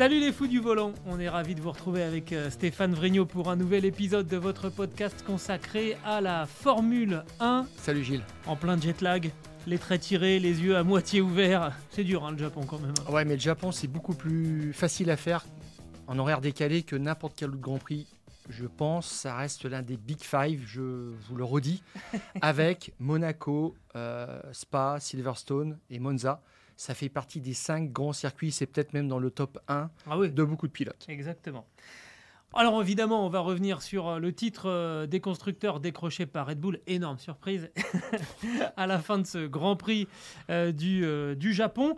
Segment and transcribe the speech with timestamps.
[0.00, 3.26] Salut les fous du volant, on est ravis de vous retrouver avec euh, Stéphane Vrignot
[3.26, 8.24] pour un nouvel épisode de votre podcast consacré à la Formule 1 Salut Gilles.
[8.46, 9.30] en plein jet lag,
[9.66, 11.76] les traits tirés, les yeux à moitié ouverts.
[11.90, 12.94] C'est dur hein, le Japon quand même.
[13.10, 15.44] Ouais, mais le Japon, c'est beaucoup plus facile à faire
[16.06, 18.06] en horaire décalé que n'importe quel autre Grand Prix.
[18.48, 20.80] Je pense, ça reste l'un des Big Five, je
[21.28, 21.82] vous le redis,
[22.40, 26.40] avec Monaco, euh, Spa, Silverstone et Monza.
[26.80, 30.18] Ça fait partie des cinq grands circuits, c'est peut-être même dans le top 1 Ah
[30.18, 31.04] oui, de beaucoup de pilotes.
[31.10, 31.66] exactement.
[32.54, 36.58] Alors évidemment, on va revenir sur euh, le titre euh, des constructeurs décroché par Red
[36.58, 36.80] Bull.
[36.86, 37.70] Énorme surprise
[38.78, 40.08] à la fin de ce Grand Prix
[40.48, 41.96] euh, du, euh, du Japon,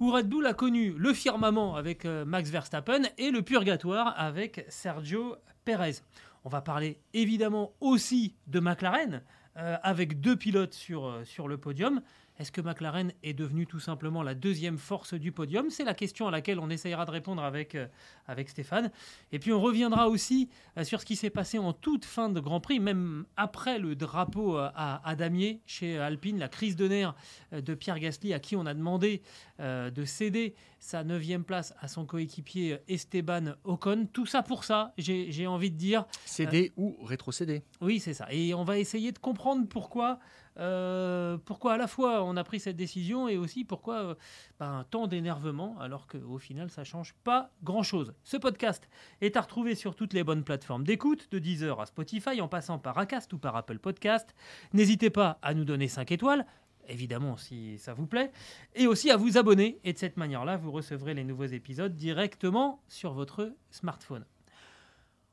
[0.00, 4.66] où Red Bull a connu le firmament avec euh, Max Verstappen et le purgatoire avec
[4.68, 6.00] Sergio Perez.
[6.42, 9.22] On va parler évidemment aussi de McLaren,
[9.54, 12.02] avec deux pilotes sur, sur le podium.
[12.38, 15.70] Est-ce que McLaren est devenu tout simplement la deuxième force du podium?
[15.70, 17.86] C'est la question à laquelle on essayera de répondre avec, euh,
[18.26, 18.90] avec Stéphane.
[19.32, 22.40] Et puis on reviendra aussi euh, sur ce qui s'est passé en toute fin de
[22.40, 26.88] Grand Prix, même après le drapeau euh, à, à damier chez Alpine, la crise de
[26.88, 27.14] nerfs
[27.52, 29.22] de Pierre Gasly, à qui on a demandé
[29.58, 34.06] de céder sa neuvième place à son coéquipier Esteban Ocon.
[34.12, 36.04] Tout ça pour ça, j'ai j'ai envie de dire.
[36.24, 37.62] CD ou rétrocédé.
[37.80, 38.26] Oui, c'est ça.
[38.30, 40.18] Et on va essayer de comprendre pourquoi,
[40.58, 44.14] euh, pourquoi à la fois on a pris cette décision et aussi pourquoi euh,
[44.58, 48.14] ben, tant d'énervement alors qu'au final ça change pas grand-chose.
[48.24, 48.88] Ce podcast
[49.20, 52.78] est à retrouver sur toutes les bonnes plateformes d'écoute, de Deezer à Spotify en passant
[52.78, 54.34] par Acast ou par Apple Podcast.
[54.72, 56.46] N'hésitez pas à nous donner 5 étoiles.
[56.88, 58.30] Évidemment, si ça vous plaît,
[58.74, 59.80] et aussi à vous abonner.
[59.82, 64.24] Et de cette manière-là, vous recevrez les nouveaux épisodes directement sur votre smartphone.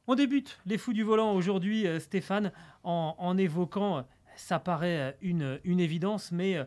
[0.06, 2.51] On débute les fous du volant aujourd'hui, euh, Stéphane,
[2.83, 6.66] en, évoquant, ça paraît euh, une, une évidence, mais euh,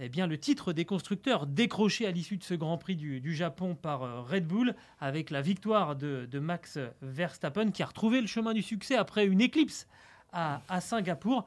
[0.00, 3.34] eh bien, le titre des constructeurs décroché à l'issue de ce Grand Prix du, du
[3.34, 8.20] Japon par euh, Red Bull, avec la victoire de, de Max Verstappen, qui a retrouvé
[8.20, 9.86] le chemin du succès après une éclipse
[10.32, 11.46] à, à Singapour.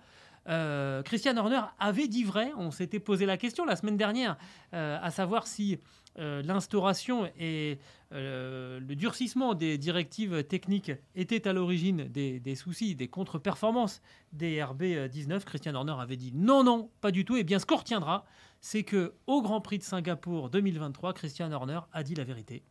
[1.05, 4.38] Christian Horner avait dit vrai, on s'était posé la question la semaine dernière,
[4.71, 5.77] à savoir si
[6.19, 7.79] euh, l'instauration et
[8.11, 14.01] euh, le durcissement des directives techniques étaient à l'origine des, des soucis, des contre-performances
[14.33, 15.44] des RB19.
[15.45, 17.38] Christian Horner avait dit non, non, pas du tout.
[17.38, 18.25] Et bien ce qu'on retiendra,
[18.59, 22.63] c'est que au Grand Prix de Singapour 2023, Christian Horner a dit la vérité.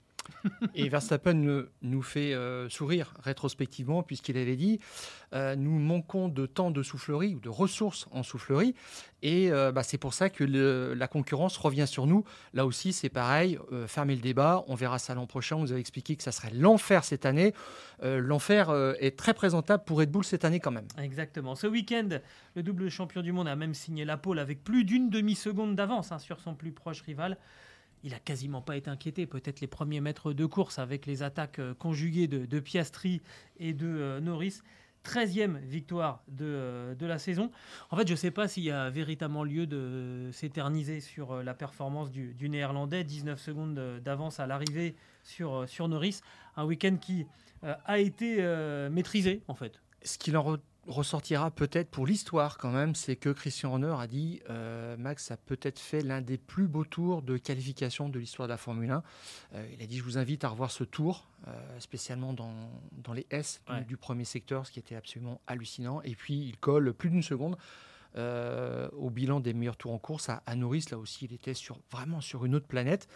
[0.75, 4.81] Et Verstappen nous fait euh, sourire rétrospectivement, puisqu'il avait dit
[5.35, 8.75] euh, Nous manquons de temps de soufflerie ou de ressources en soufflerie.
[9.23, 12.25] Et euh, bah, c'est pour ça que la concurrence revient sur nous.
[12.55, 13.59] Là aussi, c'est pareil.
[13.87, 14.65] fermez le débat.
[14.69, 15.57] On verra ça l'an prochain.
[15.57, 17.53] On vous avez expliqué que ça serait l'enfer cette année.
[18.03, 20.89] L'enfer est très présentable pour Red Bull cette année quand même.
[20.99, 21.55] Exactement.
[21.55, 22.09] Ce week-end,
[22.55, 26.13] le double champion du monde a même signé la pole avec plus d'une demi-seconde d'avance
[26.13, 27.37] hein, sur son plus proche rival.
[28.03, 29.27] Il a quasiment pas été inquiété.
[29.27, 33.21] Peut-être les premiers mètres de course avec les attaques euh, conjuguées de, Piastri
[33.59, 34.61] et de euh, Norris.
[35.05, 37.51] 13e victoire de, euh, de la saison.
[37.91, 41.55] En fait, je ne sais pas s'il y a véritablement lieu de s'éterniser sur la
[41.55, 43.05] performance du, du Néerlandais.
[43.05, 46.21] 19 secondes d'avance à l'arrivée sur, sur Norris.
[46.57, 47.27] Un week-end qui
[47.63, 48.43] a été
[48.91, 49.81] maîtrisé, en fait.
[50.03, 50.59] Ce qu'il en
[50.91, 55.37] ressortira peut-être pour l'histoire quand même, c'est que Christian Horner a dit euh, Max a
[55.37, 59.03] peut-être fait l'un des plus beaux tours de qualification de l'histoire de la Formule 1.
[59.55, 62.53] Euh, il a dit je vous invite à revoir ce tour, euh, spécialement dans,
[62.93, 63.85] dans les S du, Ouais.
[63.85, 66.03] du premier secteur, ce qui était absolument hallucinant.
[66.03, 67.57] Et puis il colle plus d'une seconde.
[68.17, 71.79] au bilan des meilleurs tours en course à, à Norris, là aussi, il était sur,
[71.93, 73.07] vraiment sur une autre planète.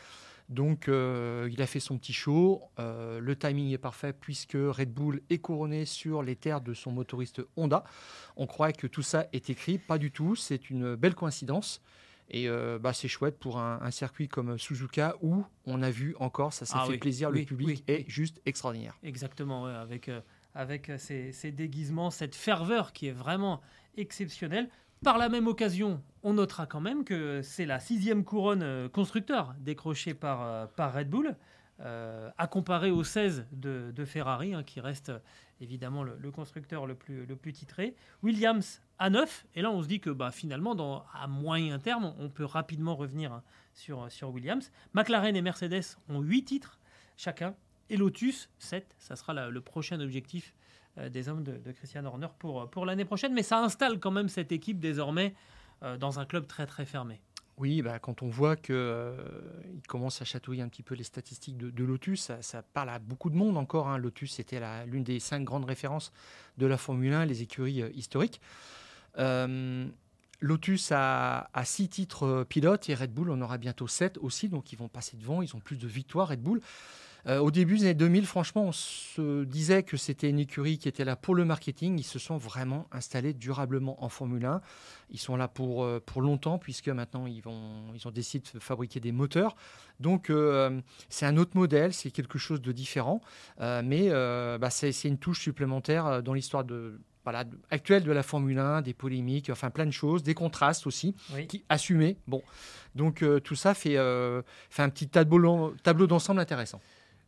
[0.49, 2.63] Donc, euh, il a fait son petit show.
[2.79, 6.93] Euh, le timing est parfait puisque Red Bull est couronné sur les terres de son
[6.93, 7.85] motoriste Honda.
[8.37, 9.79] On croit que tout ça est écrit.
[9.79, 10.37] Pas du tout.
[10.37, 11.81] C'est une belle coïncidence.
[12.31, 16.15] Et euh, bah, c'est chouette pour un, un circuit comme Suzuka où on a vu
[16.19, 18.97] encore, ça s'est Ah fait oui, plaisir, oui, le public oui, est juste extraordinaire.
[19.03, 20.11] Exactement, ouais, avec,
[20.55, 23.61] avec ces, ces déguisements, cette ferveur qui est vraiment
[23.99, 24.71] exceptionnelle.
[25.05, 29.55] Par la même occasion, on notera quand même que c'est la sixième couronne euh, constructeur
[29.61, 31.37] décrochée par, euh, Red Bull,
[31.81, 35.13] euh, à comparer aux 16 de, Ferrari, hein, qui reste
[35.61, 37.95] évidemment le, constructeur le plus, titré.
[38.23, 39.45] Williams à 9.
[39.55, 43.31] Et là, on se dit que bah, finalement, à moyen terme, on peut rapidement revenir
[43.31, 43.43] hein,
[43.75, 44.73] sur, Williams.
[44.95, 46.79] McLaren et Mercedes ont 8 titres
[47.19, 47.55] chacun.
[47.91, 48.95] Et Lotus, 7.
[48.97, 50.55] Ça sera le prochain objectif
[50.97, 53.33] des hommes de, Christian Horner pour, pour l'année prochaine.
[53.35, 55.35] Mais ça installe quand même cette équipe désormais
[55.83, 57.21] euh, dans un club très très fermé.
[57.57, 59.17] Oui, bah, quand on voit qu'il euh,
[59.87, 63.37] commence à chatouiller un petit peu les statistiques de, Lotus, ça, parle à beaucoup de
[63.37, 63.89] monde encore.
[63.89, 63.99] Hein.
[63.99, 66.13] Lotus, c'était l'une des cinq grandes références
[66.59, 68.41] de la Formule 1, les écuries euh, historiques.
[69.19, 69.87] Euh,
[70.41, 74.73] Lotus a, a, six titres pilotes et Red Bull en aura bientôt sept aussi, donc
[74.73, 76.61] ils vont passer devant, ils ont plus de victoires Red Bull.
[77.27, 80.89] Euh, au début des années 2000, franchement, on se disait que c'était une écurie qui
[80.89, 81.99] était là pour le marketing.
[81.99, 84.61] Ils se sont vraiment installés durablement en Formule 1.
[85.11, 88.59] Ils sont là pour, euh, pour longtemps, puisque maintenant, ils, vont, ils ont décidé de
[88.59, 89.57] fabriquer des moteurs.
[90.01, 93.21] Donc, euh, c'est un autre modèle, c'est quelque chose de différent.
[93.59, 98.83] mais bah, c'est une touche supplémentaire dans l'histoire de, voilà, actuelle de la Formule 1,
[98.83, 101.15] des polémiques, enfin plein de choses, des contrastes aussi,
[101.49, 102.19] qui assumés.
[102.27, 102.43] Bon,
[102.95, 103.97] donc tout ça fait,
[104.71, 106.81] fait un petit tableau, tableau d'ensemble intéressant.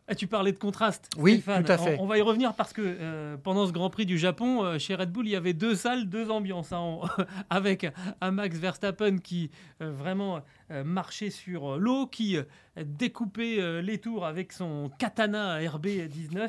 [0.08, 1.10] Ah, tu parlais de contraste.
[1.18, 1.96] Oui, tout à fait.
[1.98, 4.94] On, va y revenir parce que euh, pendant ce Grand Prix du Japon, euh, chez
[4.94, 7.00] Red Bull, il y avait deux salles, deux ambiances, hein,
[7.50, 7.88] avec
[8.20, 9.50] un Max Verstappen qui
[9.82, 10.42] euh, vraiment
[10.84, 12.36] marchait sur l'eau, qui
[12.76, 16.48] découpait les tours avec son katana RB19,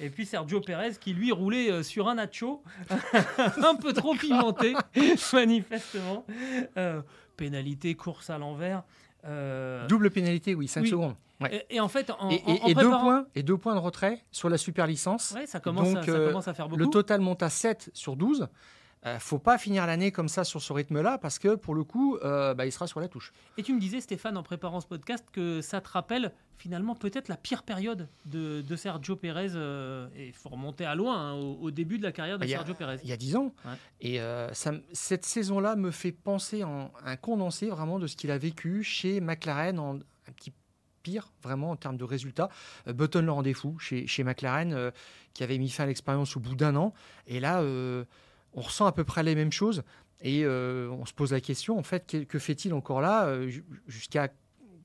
[0.00, 2.62] et puis Sergio Perez qui lui roulait sur un nacho,
[3.62, 4.72] un peu trop pimenté,
[5.34, 6.24] manifestement.
[7.36, 8.82] pénalité, course à l'envers.
[9.88, 11.14] Double pénalité, oui, 5 secondes.
[11.70, 14.86] Et, en fait, en, et, deux points, et deux points de retrait sur la super
[14.86, 15.34] licence.
[15.46, 16.78] ça, commence, Donc, ça euh, commence à faire beaucoup.
[16.78, 18.48] Le total monte à 7 sur 12.
[19.04, 21.84] Ne euh, faut pas finir l'année comme ça sur ce rythme-là parce que pour le
[21.84, 23.32] coup, euh, bah, il sera sur la touche.
[23.56, 27.28] Et tu me disais, Stéphane, en préparant ce podcast, que ça te rappelle finalement peut-être
[27.28, 29.56] la pire période de, Sergio Pérez.
[30.14, 32.98] et il faut remonter à loin, hein, au, début de la carrière de Sergio Pérez.
[33.02, 33.54] Il y a 10 ans.
[34.00, 34.18] Et
[34.52, 38.82] ça, cette saison-là me fait penser en un condensé vraiment de ce qu'il a vécu
[38.82, 39.98] chez McLaren en
[40.28, 40.52] un petit
[41.02, 42.48] pire, vraiment, en termes de résultats.
[42.86, 44.90] Euh, Button le rendait fou chez, chez McLaren, euh,
[45.34, 46.92] qui avait mis fin à l'expérience au bout d'un an.
[47.26, 48.04] Et là, euh,
[48.54, 49.82] on ressent à peu près les mêmes choses.
[50.22, 53.34] Et on se pose la question, en fait, que, fait-il encore là
[53.86, 54.28] Jusqu'à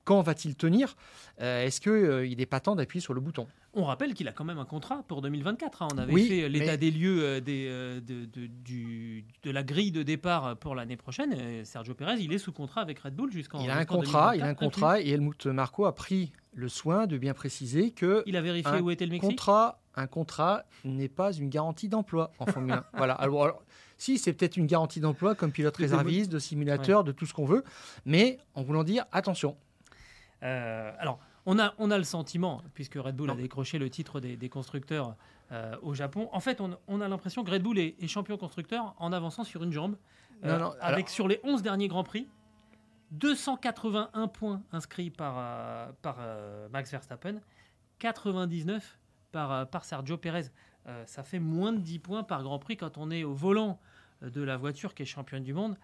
[0.06, 0.95] quand va-t-il tenir?
[1.39, 3.47] Est-ce qu'il n'est pas temps d'appuyer sur le bouton?
[3.75, 5.81] On rappelle qu'il a quand même un contrat pour 2024.
[5.81, 5.88] Hein.
[5.94, 10.56] On avait fait l'état des lieux euh, des, euh, de, de, la grille de départ
[10.57, 11.63] pour l'année prochaine.
[11.66, 13.60] Sergio Pérez, il est sous contrat avec Red Bull jusqu'en.
[13.60, 17.06] Il a un contrat, il a un contrat, et Helmut Marco a pris le soin
[17.06, 18.24] de bien préciser que.
[18.25, 19.30] Il a vérifié où était le Mexique.
[19.30, 22.86] Contrat, un contrat n'est pas une garantie d'emploi en Formule 1.
[22.98, 23.13] voilà.
[23.13, 23.62] Alors,
[23.98, 27.45] si, c'est peut-être une garantie d'emploi comme pilote réserviste, de simulateur, de tout ce qu'on
[27.45, 27.63] veut,
[28.06, 29.57] mais en voulant dire attention.
[30.44, 31.19] Euh, alors.
[31.47, 35.15] On a, on a le sentiment, puisque Red Bull a décroché le titre des, constructeurs
[35.51, 39.13] euh, au Japon, en fait, on, a l'impression que Red Bull est, champion constructeur en
[39.13, 39.95] avançant sur une jambe,
[40.44, 42.27] euh, avec sur les 11 derniers Grands Prix,
[43.12, 46.18] 281 points inscrits par, euh, par
[46.71, 47.39] Max Verstappen,
[48.00, 48.97] 99
[49.31, 50.45] par, par Sergio Perez.
[51.06, 53.80] ça fait moins de 10 points par Grand Prix quand on est au volant
[54.24, 55.77] de la voiture qui est championne du monde.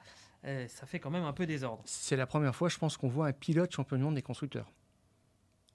[0.44, 1.84] ça fait quand même un peu désordre.
[1.86, 4.72] C'est la première fois, je pense, qu'on voit un pilote champion du monde des constructeurs.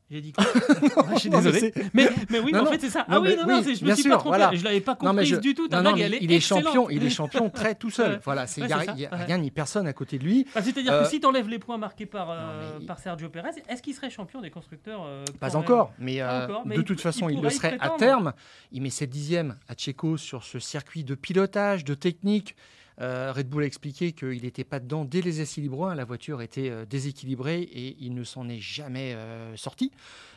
[0.08, 0.44] J'ai dit quoi
[1.14, 1.74] Je suis désolé.
[1.92, 3.04] Mais, mais, oui, en fait, c'est ça.
[3.08, 4.36] ah oui, non, non, je me suis sûr, pas trompé.
[4.38, 4.54] Voilà.
[4.54, 5.68] Je l'avais pas compris du tout.
[5.68, 8.20] Non, il, est champion, il est champion très tout seul.
[8.24, 10.46] voilà, il n'y a, rien ni personne à côté de lui.
[10.54, 13.82] C'est-à-dire que euh, si tu enlèves les points marqués par, euh, par Sergio Pérez, est-ce
[13.82, 17.76] qu'il serait champion des constructeurs euh, Pas encore, mais, de toute façon, il le serait
[17.80, 18.32] à terme.
[18.72, 22.54] Il met 7 dixièmes à Checo sur ce circuit de pilotage, de technique.
[23.00, 26.40] Euh, Red Bull a expliqué qu'il n'était pas dedans dès les essais libres La voiture
[26.40, 29.92] était euh, déséquilibrée et il ne s'en est jamais euh, sorti.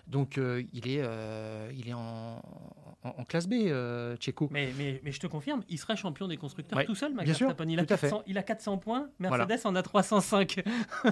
[0.10, 0.38] Donc
[0.74, 1.04] il est,
[1.76, 2.42] il est en,
[3.04, 4.18] en, classe B, euh,
[4.52, 7.68] Mais, mais, mais, je te confirme, il serait champion des constructeurs tout seul, Max Verstappen.
[7.70, 10.64] Il, a 400, il a 400 points, Mercedes en a 305.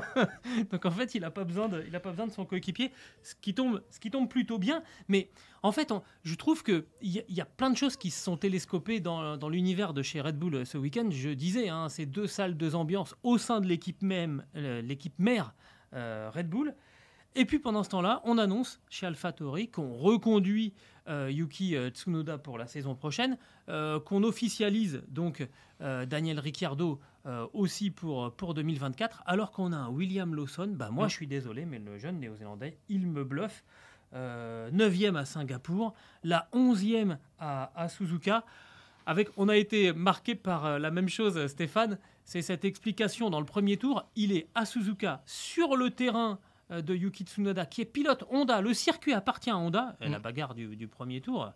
[0.72, 2.92] Donc en fait, il n'a pas, besoin de, il pas besoin de son coéquipier,
[3.24, 4.84] ce qui, tombe, ce qui tombe plutôt bien.
[5.08, 5.30] Mais
[5.64, 9.00] en fait, je trouve qu'il y, y, a plein de choses qui se sont télescopées
[9.00, 11.08] dans, dans l'univers de chez Red Bull euh, ce week-end.
[11.10, 15.18] Je disais, hein, c'est deux salles, deux ambiances au sein de l'équipe même, euh, l'équipe
[15.20, 15.54] mère
[15.94, 16.76] Red Bull.
[17.40, 20.74] Et puis pendant ce temps-là, on annonce chez AlphaTauri qu'on reconduit
[21.08, 23.38] euh, Yuki euh, Tsunoda pour la saison prochaine,
[23.70, 25.48] euh, qu'on officialise donc
[25.80, 27.00] Daniel Ricciardo
[27.54, 30.74] aussi pour, pour 2024, alors qu'on a un William Lawson.
[30.74, 33.64] Bah, moi, je suis désolé, mais le jeune néo-zélandais, il me bluffe.
[34.16, 38.44] 9e à Singapour, la 11e à, à Suzuka.
[39.06, 42.00] Avec, on a été marqué par la même chose, Stéphane.
[42.24, 44.10] C'est cette explication dans le premier tour.
[44.16, 48.62] Il est à Suzuka sur le terrain de Yuki Tsunoda, qui est pilote Honda.
[48.62, 49.96] Le circuit appartient à Honda.
[50.02, 50.22] Et la mm.
[50.22, 51.52] bagarre du, premier tour,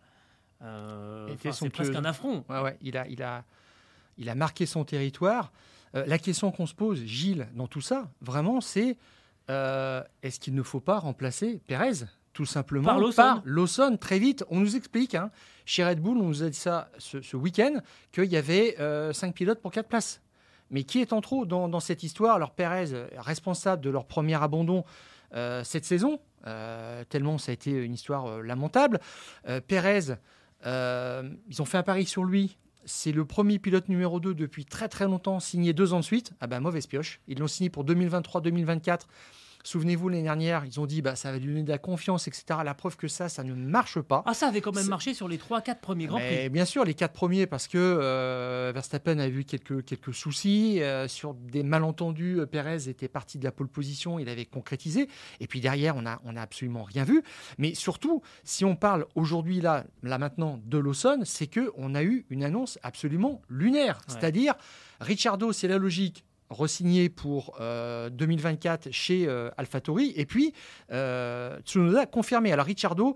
[0.62, 2.46] euh, c'est presque un affront.
[2.50, 3.44] Ouais, ouais, il a, il a,
[4.18, 5.52] il a marqué son territoire.
[5.96, 8.98] Euh, la question qu'on se pose, Gilles, dans tout ça, vraiment, c'est
[9.50, 13.98] euh, est-ce qu'il ne faut pas remplacer Pérez tout simplement par Lawson.
[13.98, 14.46] très vite.
[14.50, 15.32] On nous explique, hein,
[15.66, 17.82] chez Red Bull, on nous a dit ça ce, week-end,
[18.14, 20.22] qu'il y avait euh, cinq pilotes pour quatre places.
[20.72, 22.36] Mais qui est en trop dans, cette histoire?
[22.36, 22.86] Alors Pérez,
[23.18, 24.84] responsable de leur premier abandon
[25.64, 26.20] cette saison,
[27.10, 29.00] tellement ça a été une histoire lamentable.
[29.68, 30.16] Pérez,
[30.66, 34.88] ils ont fait un pari sur lui c'est le premier pilote numéro 2 depuis très
[34.88, 36.34] très longtemps, signé deux ans de suite.
[36.40, 37.22] Ah ben, mauvaise pioche.
[37.28, 39.02] Ils l'ont signé pour 2023-2024.
[39.64, 42.60] Souvenez-vous, l'année dernière, ils ont dit bah ça va lui donner de la confiance, etc.
[42.64, 44.24] La preuve que ça, ça ne marche pas.
[44.26, 46.50] Ah, ça avait quand même marché sur les 3-4 premiers Grands Prix.
[46.50, 50.82] Bien sûr, les 4 premiers, parce que euh, Verstappen a eu quelques, quelques soucis.
[50.82, 55.08] Euh, sur des malentendus, euh, Perez était parti de la pole position, il avait concrétisé.
[55.40, 57.24] Et puis derrière, on n'a on a absolument rien vu.
[57.58, 62.26] Mais surtout, si on parle aujourd'hui, là, là maintenant, de Lawson, c'est qu'on a eu
[62.30, 64.02] une annonce absolument lunaire.
[64.08, 64.56] C'est-à-dire,
[65.00, 70.14] Ricciardo, c'est la logique, resigné pour 2024 euh, chez euh, AlphaTauri.
[70.16, 70.54] Et puis,
[70.92, 72.52] euh, Tsunoda confirmé.
[72.52, 73.16] Alors, Ricciardo,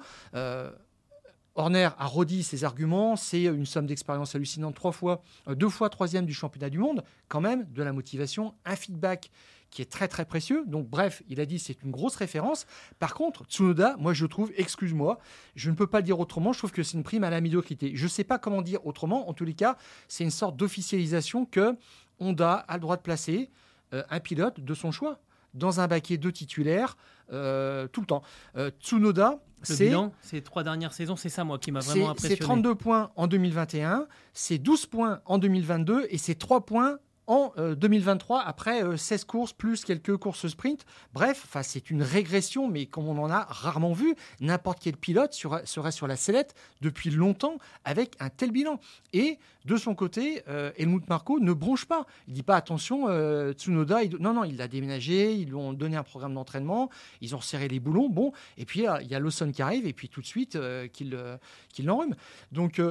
[1.58, 3.16] Horner a redit ses arguments.
[3.16, 4.76] C'est une somme d'expérience hallucinante.
[4.76, 7.04] Trois fois, deux fois troisième du championnat du monde.
[7.30, 9.32] Quand même, de la motivation, un feedback
[9.76, 10.64] qui est très très précieux.
[10.68, 12.66] Donc bref, il a dit c'est une grosse référence.
[12.98, 15.20] Par contre, Tsunoda, moi je trouve, excuse-moi,
[15.56, 17.92] je ne peux pas dire autrement, je trouve que c'est une prime à la médiocrité.
[17.94, 19.78] Je ne sais pas comment dire autrement, en tous les cas,
[20.08, 21.76] c'est une sorte d'officialisation que
[22.20, 23.50] Honda a le droit de placer
[23.94, 25.20] euh, un pilote de son choix
[25.54, 26.98] dans un baquet de titulaires
[27.32, 28.24] euh, tout le temps.
[28.58, 29.92] Euh, Tsunoda, c'est.
[30.22, 32.36] ces trois dernières saisons, c'est ça, moi, qui m'a vraiment impressionné.
[32.36, 37.54] C'est 32 points en 2021, c'est 12 points en 2022 et c'est 3 points en
[37.58, 40.86] 2023 euh, après 16 euh, courses plus quelques courses sprint.
[41.14, 45.92] Bref, c'est une régression, mais comme on en a rarement vu, n'importe quel pilote serait
[45.92, 48.80] sur la sellette depuis longtemps avec un tel bilan.
[49.14, 52.06] Et de son côté, euh, Helmut Marko ne bronche pas.
[52.28, 53.08] Il dit pas attention,
[53.54, 56.90] Tsunoda, non, non, il l'a déménagé, ils lui ont donné un programme d'entraînement,
[57.22, 59.94] ils ont resserré les boulons, bon, et puis il y a Lawson qui arrive, et
[59.94, 60.58] puis tout de suite
[60.94, 61.18] qu'il
[61.70, 62.16] qu'il l'enrhume.
[62.52, 62.82] Donc,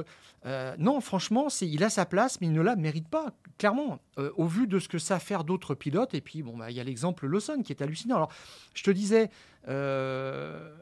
[0.77, 3.99] non, franchement, il a sa place, mais il ne la mérite pas, clairement.
[4.25, 6.13] Euh, au vu de ce que ça faire d'autres pilotes.
[6.13, 8.15] Et puis, bon, bah, il y a l'exemple Lawson qui est hallucinant.
[8.15, 8.31] Alors,
[8.73, 9.29] je te disais,
[9.67, 10.75] euh,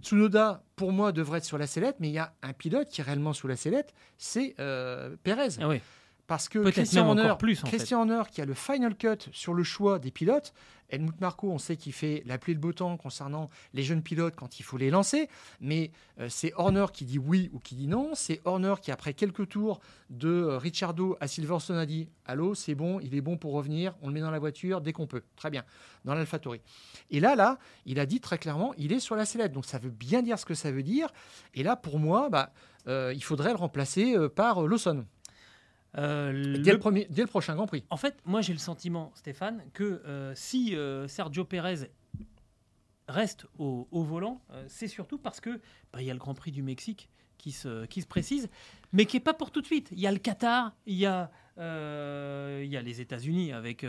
[0.00, 3.00] Tsunoda, pour moi, devrait être sur la sellette, mais il y a un pilote qui
[3.00, 5.60] est réellement sous la sellette, c'est euh, Perez.
[5.60, 5.68] Ah.
[6.32, 10.10] Parce que Christian Horner, Christian Horner, qui a le final cut sur le choix des
[10.10, 10.54] pilotes,
[10.88, 14.34] Helmut Marko, on sait qu'il fait la pluie le beau temps concernant les jeunes pilotes
[14.34, 15.28] quand il faut les lancer,
[15.60, 18.12] mais euh, c'est Horner qui dit oui ou qui dit non.
[18.14, 22.74] C'est Horner qui, après quelques tours de euh, Ricciardo à Silverstone, a dit Allô, c'est
[22.74, 25.24] bon, il est bon pour revenir, on le met dans la voiture dès qu'on peut.
[25.36, 25.64] Très bien,
[26.06, 26.62] dans l'AlphaTauri.
[27.10, 29.52] Et là, là, il a dit très clairement il est sur la sellette.
[29.52, 31.08] Donc ça veut bien dire ce que ça veut dire.
[31.52, 32.54] Et là, pour moi, bah,
[32.86, 35.04] euh, il faudrait le remplacer par Lawson.
[35.98, 36.78] Euh, dès, le...
[36.78, 37.84] premier, dès, le prochain Grand Prix.
[37.90, 41.90] En fait, moi j'ai le sentiment, Stéphane, que euh, si euh, Sergio Pérez
[43.08, 45.60] reste au, volant, c'est surtout parce que
[45.92, 48.48] bah, il y a le Grand Prix du Mexique qui se, qui se précise,
[48.92, 49.88] mais qui n'est pas pour tout de suite.
[49.92, 53.84] Il y a le Qatar, il y a, il y a les États-Unis avec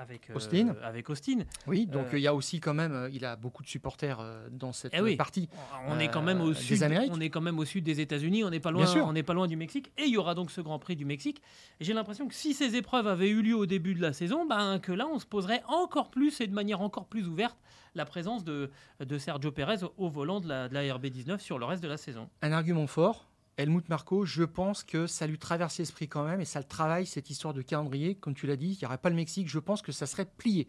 [0.00, 0.74] avec euh, Austin.
[0.82, 1.40] avec Austin.
[1.66, 4.24] Oui, donc euh, il y a aussi quand même, euh, il a beaucoup de supporters
[4.50, 5.48] dans cette eh partie.
[5.88, 6.82] On est quand même au sud.
[6.82, 7.12] Amériques.
[7.14, 8.44] On est quand même au sud des États-Unis.
[8.44, 8.86] On n'est pas loin.
[9.02, 9.92] On n'est pas loin du Mexique.
[9.98, 11.42] Et il y aura donc ce Grand Prix du Mexique.
[11.80, 14.78] J'ai l'impression que si ces épreuves avaient eu lieu au début de la saison, ben
[14.78, 17.56] que là on se poserait encore plus et de manière encore plus ouverte
[17.94, 21.64] la présence de, de Sergio Pérez au volant de la, de la RB19 sur le
[21.64, 22.28] reste de la saison.
[22.42, 23.29] Un argument fort
[23.60, 27.04] Helmut Marco, je pense que ça lui traverse l'esprit quand même et ça le travaille,
[27.04, 28.14] cette histoire de calendrier.
[28.14, 30.24] Comme tu l'as dit, il n'y aurait pas le Mexique, je pense que ça serait
[30.24, 30.66] plié.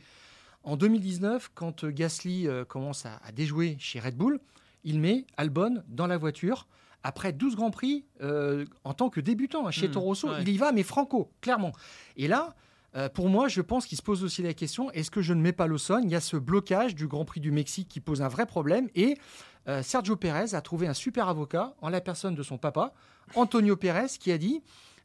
[0.63, 4.39] En 2019, quand euh, Gasly euh, commence à, déjouer chez Red Bull,
[4.83, 6.67] il met Albon dans la voiture.
[7.03, 10.49] Après 12 Grands Prix, euh, en tant que débutant hein, chez mmh, Toro Rosso, il
[10.49, 11.71] y va, mais franco, clairement.
[12.17, 12.55] Et là,
[13.13, 15.53] pour moi, je pense qu'il se pose aussi la question est-ce que je ne mets
[15.53, 18.27] pas Lawson Il y a ce blocage du Grand Prix du Mexique qui pose un
[18.27, 18.89] vrai problème.
[18.95, 19.17] Et
[19.67, 22.93] euh, Sergio Pérez a trouvé un super avocat en la personne de son papa,
[23.35, 24.61] Antonio Pérez, qui a dit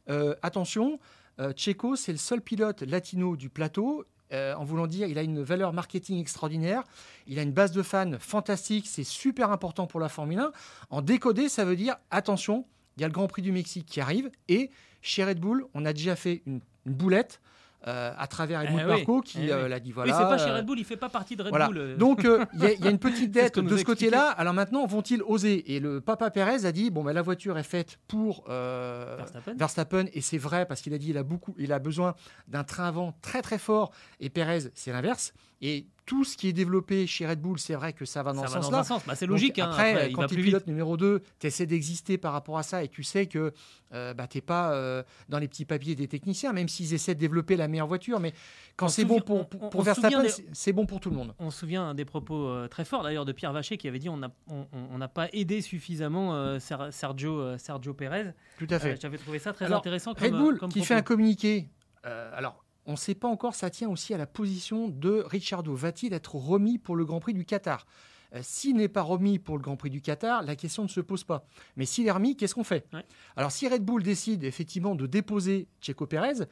[0.09, 0.99] euh, attention,
[1.39, 4.05] euh, Checo, c'est le seul pilote latino du plateau.
[4.31, 6.83] en voulant dire, il a une valeur marketing extraordinaire,
[7.27, 10.51] il a une base de fans fantastique, c'est super important pour la Formule 1.
[10.89, 12.65] En décodé, ça veut dire attention,
[12.97, 14.69] il y a le Grand Prix du Mexique qui arrive et
[15.01, 17.39] chez Red Bull, on a déjà fait une boulette
[17.85, 20.11] euh, à travers Helmut eh Marko qui eh euh, l'a dit voilà.
[20.11, 21.95] Oui, c'est pas chez euh, Red Bull, il fait pas partie de Red Bull.
[21.97, 24.29] Donc il y, a une petite dette de ce côté-là.
[24.31, 25.75] Alors maintenant, vont-ils oser?
[25.75, 29.53] Et le papa Perez a dit bon, ben, la voiture est faite pour Verstappen.
[29.55, 30.05] Verstappen.
[30.13, 32.15] et c'est vrai parce qu'il a dit il a beaucoup, il a besoin
[32.47, 33.91] d'un train avant très très fort.
[34.19, 35.33] Et Perez, c'est l'inverse.
[35.61, 38.43] Et tout ce qui est développé chez Red Bull, c'est vrai que ça va dans
[38.43, 38.83] Ça ce va dans sens-là.
[38.83, 39.05] sens.
[39.07, 39.57] Bah, c'est Donc, logique.
[39.59, 39.65] hein.
[39.65, 40.67] Après, Après, il quand tu es pilote vite.
[40.67, 43.51] numéro 2, tu essaies d'exister par rapport à ça et tu sais que
[43.93, 47.15] euh, bah, tu n'es pas euh, dans les petits papiers des techniciens, même s'ils essaient
[47.15, 48.19] de développer la meilleure voiture.
[48.19, 48.33] Mais
[48.77, 51.09] quand c'est bon pour, pour, on- pour on se Verstappen, des- c'est- bon pour tout
[51.09, 51.33] le monde.
[51.39, 54.09] On se souvient des propos euh, très forts d'ailleurs de Pierre Vacher qui avait dit
[54.09, 58.31] on n'a on, on- pas aidé suffisamment euh, Ser- Sergio, Sergio Pérez.
[58.59, 58.97] Tout à fait.
[59.01, 60.13] J'avais trouvé ça très Alors, intéressant.
[60.17, 60.85] Red Bull comme qui propos.
[60.87, 61.67] fait un communiqué.
[62.03, 65.75] alors, on ne sait pas encore, ça tient aussi à la position de Ricciardo.
[65.75, 67.85] Va-t-il être remis pour le Grand Prix du Qatar?
[68.33, 71.01] Euh, S'il n'est pas remis pour le Grand Prix du Qatar, la question ne se
[71.01, 71.45] pose pas.
[71.75, 72.87] Mais s'il est remis, qu'est-ce qu'on fait?
[72.93, 73.05] Ouais.
[73.35, 76.45] Alors, si Red Bull décide effectivement de déposer Checo Pérez,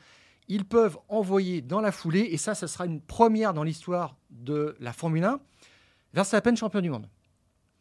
[0.48, 4.76] ils peuvent envoyer dans la foulée, et ça, ça sera une première dans l'histoire de
[4.80, 5.40] la Formule 1,
[6.14, 7.10] Verstappen champion du monde.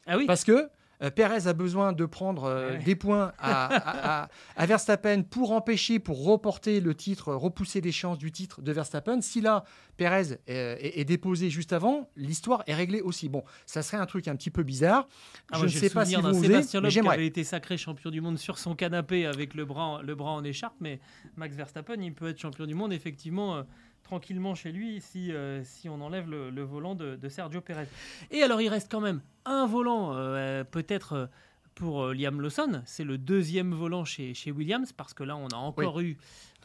[0.06, 0.26] Ah oui.
[0.26, 0.68] Parce que
[1.04, 5.22] euh, Perez a besoin de prendre euh, Ouais, des points à, à- à- à Verstappen
[5.22, 9.20] pour empêcher, pour reporter le titre, repousser les chances du titre de Verstappen.
[9.20, 9.64] Si là,
[9.96, 13.28] Perez euh, est, est déposé juste avant, l'histoire est réglée aussi.
[13.28, 15.06] Bon, ça serait un truc un petit peu bizarre.
[15.52, 17.14] Ah, Je ne sais pas si vous osez, Sébastien mais Loeb qui j'aimerais.
[17.14, 20.42] avait été sacré champion du monde sur son canapé avec le bras, le bras en
[20.42, 21.00] écharpe, mais
[21.36, 23.62] Max Verstappen, il peut être champion du monde effectivement euh,
[24.04, 27.86] tranquillement chez lui si, euh, si on enlève le, le volant de, de Sergio Pérez.
[28.30, 31.26] Et alors il reste quand même un volant euh, peut-être euh,
[31.74, 35.56] pour Liam Lawson, c'est le deuxième volant chez, chez Williams parce que là on a
[35.56, 36.16] encore eu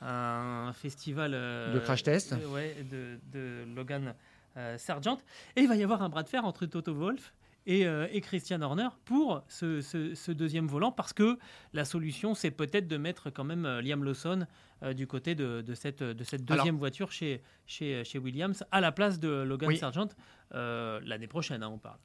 [0.02, 2.36] un festival De crash test.
[2.36, 4.14] de, ouais, de, de Logan
[4.78, 5.18] Sargent
[5.56, 7.34] et il va y avoir un bras de fer entre Toto Wolff
[7.70, 11.38] et, euh, et Christian Horner pour ce, ce- ce deuxième volant parce que
[11.74, 14.46] la solution c'est peut-être de mettre quand même euh, Liam Lawson
[14.84, 18.64] euh, du côté de, de cette, de cette Alors- deuxième voiture chez, chez, chez Williams
[18.72, 19.78] à la place de Logan Oui.
[19.78, 20.08] Sargent
[20.56, 22.00] euh, l'année prochaine hein, on parle.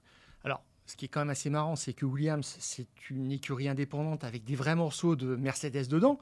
[0.44, 4.22] Alors, ce qui est quand même assez marrant, c'est que Williams, c'est une écurie indépendante
[4.24, 6.18] avec des vrais morceaux de Mercedes dedans,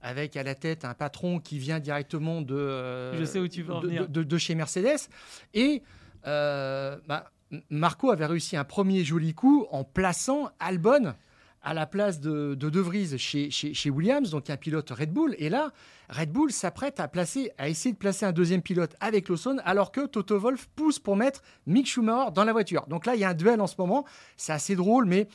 [0.00, 3.60] avec à la tête un patron qui vient directement de, euh, Je sais où tu
[3.62, 4.08] veux en de, venir.
[4.08, 5.10] de- de chez Mercedes.
[5.52, 5.82] Et
[6.26, 7.30] euh, bah,
[7.70, 11.14] Marco avait réussi un premier joli coup en plaçant Albon
[11.62, 15.34] à la place de De, Vries chez, Williams, donc un pilote Red Bull.
[15.38, 15.72] Et là,
[16.08, 17.10] Red Bull s'apprête à,
[17.58, 21.16] à essayer de placer un deuxième pilote avec Lawson, alors que Toto Wolff pousse pour
[21.16, 22.86] mettre Mick Schumacher dans la voiture.
[22.86, 24.04] Donc là, il y a un duel en ce moment.
[24.36, 25.26] C'est assez drôle, mais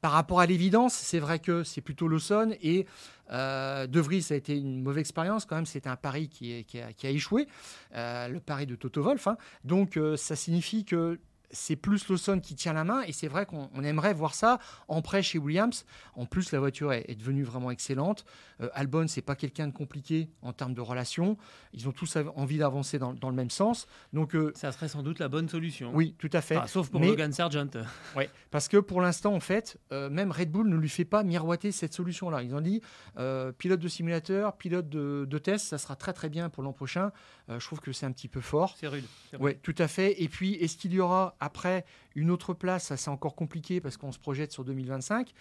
[0.00, 2.54] par rapport à l'évidence, c'est vrai que c'est plutôt Lawson.
[2.62, 2.86] Et
[3.32, 5.66] euh, De Vries, ça a été une mauvaise expérience quand même.
[5.66, 7.48] C'était un pari qui, a, échoué,
[7.96, 9.26] euh, le pari de Toto Wolff.
[9.26, 9.36] hein.
[9.64, 11.18] Donc euh, ça signifie que
[11.56, 14.58] c'est plus Lawson qui tient la main et c'est vrai qu'on on aimerait voir ça
[14.88, 15.84] en prêt chez Williams.
[16.14, 18.24] En plus, la voiture est, est devenue vraiment excellente.
[18.60, 21.36] Euh, Albon, c'est pas quelqu'un de compliqué en termes de relations.
[21.72, 23.86] Ils ont tous envie d'avancer dans, dans le même sens.
[24.12, 25.90] Donc euh, Ça serait sans doute la bonne solution.
[25.94, 26.56] oui, tout à fait.
[26.58, 27.66] Enfin, sauf pour Mais- Logan Sargent.
[28.16, 31.22] Ouais, parce que pour l'instant, en fait, euh, même Red Bull ne lui fait pas
[31.22, 32.42] miroiter cette solution-là.
[32.42, 32.80] Ils ont dit
[33.18, 36.72] euh, pilote de simulateur, pilote de, de test, ça sera très très bien pour l'an
[36.72, 37.10] prochain.
[37.48, 38.74] Je trouve que c'est un petit peu fort.
[38.76, 39.04] C'est rude.
[39.30, 39.44] c'est rude.
[39.46, 40.20] Oui, tout à fait.
[40.20, 43.96] Et puis, est-ce qu'il y aura après une autre place Ça, c'est encore compliqué parce
[43.96, 45.32] qu'on se projette sur 2025,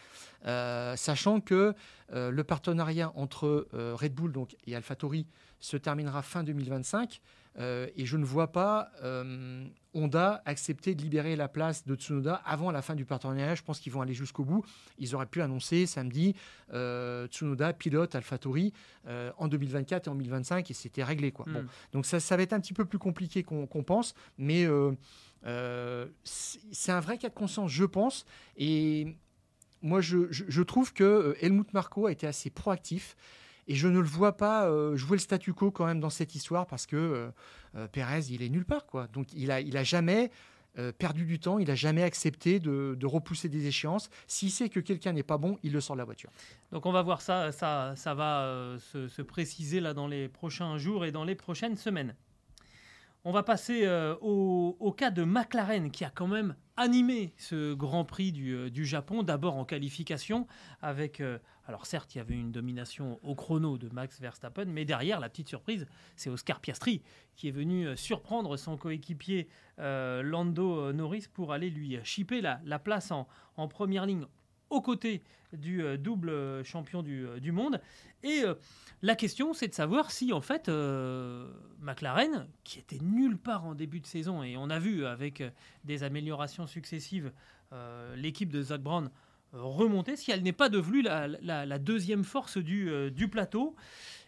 [0.46, 1.74] euh, sachant que
[2.14, 5.28] euh, le partenariat entre euh, Red Bull donc, et AlphaTauri
[5.60, 7.22] se terminera fin 2025.
[7.58, 8.92] euh, et je ne vois pas
[9.94, 13.56] Honda accepter de libérer la place de Tsunoda avant la fin du partenariat.
[13.56, 14.66] Je pense qu'ils vont aller jusqu'au bout.
[15.00, 16.36] Ils auraient pu annoncer samedi
[17.28, 18.74] Tsunoda pilote AlphaTauri
[19.38, 21.32] en 2024 et en 2025 et c'était réglé.
[21.32, 21.46] Quoi.
[21.48, 21.68] Bon, Hmm.
[21.94, 24.68] donc ça, ça va être un petit peu plus compliqué qu'on qu'on pense, mais
[25.46, 28.26] euh, c'est un vrai cas de conscience, je pense.
[28.58, 29.16] Et
[29.82, 33.16] moi, je, trouve que euh, Helmut Marko a été assez proactif.
[33.68, 36.36] Et je ne le vois pas euh, jouer le statu quo quand même dans cette
[36.36, 37.32] histoire parce que
[37.92, 38.86] Pérez, il est nulle part.
[38.86, 39.08] Quoi.
[39.08, 40.32] Donc il a, il a jamais
[40.98, 44.10] perdu du temps, il a jamais accepté de, repousser des échéances.
[44.28, 46.30] S'il sait que quelqu'un n'est pas bon, il le sort de la voiture.
[46.72, 50.78] Donc on va voir ça, ça, ça va se, se préciser là dans les prochains
[50.78, 52.14] jours et dans les prochaines semaines.
[53.28, 58.06] On va passer euh, au, cas de McLaren qui a quand même animé ce Grand
[58.06, 60.46] Prix du, euh, Japon, d'abord en qualification
[60.84, 64.86] avec, euh, alors certes il y avait une domination au chrono de Max Verstappen, mais
[64.86, 67.02] derrière la petite surprise c'est Oscar Piastri
[67.36, 73.12] qui est venu surprendre son coéquipier Lando Norris pour aller lui chipper la, la place
[73.12, 74.28] en première ligne
[74.76, 75.22] aux côtés
[75.54, 77.80] du euh, double champion du, euh, monde.
[78.24, 78.56] Et euh,
[79.02, 80.70] la question, c'est de savoir si, en fait,
[81.80, 85.44] McLaren, qui était nulle part en début de saison, et on a vu avec
[85.84, 87.32] des améliorations successives,
[88.16, 89.12] l'équipe de Zach Brown
[89.52, 93.76] remonter, si elle n'est pas devenue la, deuxième force du plateau.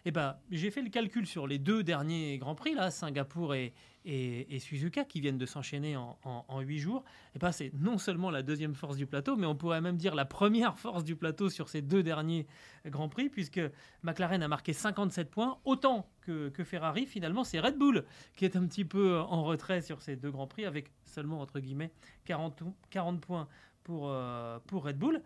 [0.04, 3.74] Eh ben, j'ai fait le calcul sur les deux derniers Grands Prix, là, Singapour et,
[4.04, 7.04] et, Suzuka, qui viennent de s'enchaîner en, huit jours.
[7.34, 10.14] Et ben, c'est non seulement la deuxième force du plateau, mais on pourrait même dire
[10.14, 12.46] la première force du plateau sur ces deux derniers
[12.86, 13.60] Grands Prix, puisque
[14.02, 17.06] McLaren a marqué 57 points, autant que, Ferrari.
[17.06, 18.04] Finalement, c'est Red Bull
[18.36, 21.60] qui est un petit peu en retrait sur ces deux Grands Prix, avec seulement, entre
[21.60, 21.90] guillemets,
[22.24, 23.48] 40, 40 points
[23.82, 25.22] pour, euh, pour Red Bull.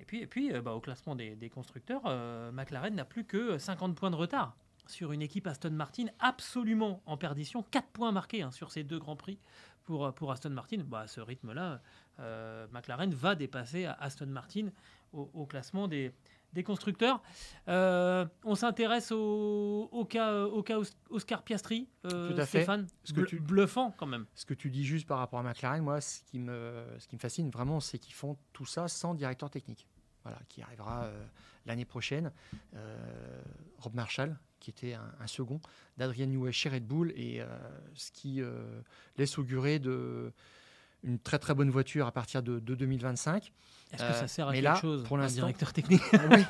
[0.00, 3.94] Et puis, et euh, bah, au classement des, constructeurs, euh, McLaren n'a plus que 50
[3.94, 7.62] points de retard sur une équipe Aston Martin absolument en perdition.
[7.62, 9.38] 4 points marqués hein, sur ces deux grands prix
[9.84, 10.78] pour, pour Aston Martin.
[10.86, 11.80] Bah, à ce rythme-là,
[12.20, 14.68] euh, McLaren va dépasser Aston Martin
[15.12, 16.12] au, classement des,
[16.54, 17.22] des constructeurs.
[17.66, 20.78] on s'intéresse au, cas, au cas
[21.10, 22.94] Oscar Piastri, Tout à Stéphane, fait.
[23.04, 24.26] Ce que tu, bluffant quand même.
[24.34, 27.16] Ce que tu dis juste par rapport à McLaren, moi, ce qui me, ce qui
[27.16, 29.86] me fascine vraiment, c'est qu'ils font tout ça sans directeur technique
[30.24, 31.24] voilà, qui arrivera euh,
[31.66, 32.32] l'année prochaine.
[32.74, 33.42] Euh,
[33.78, 35.60] Rob Marshall, qui était un, second
[35.98, 37.46] d'Adrian Newey chez Red Bull, et euh,
[37.94, 38.40] ce qui
[39.16, 40.32] laisse augurer de,
[41.04, 43.52] une très très bonne voiture à partir de, 2025.
[43.92, 46.44] Est-ce que ça sert à quelque chose, pour un directeur technique Oui,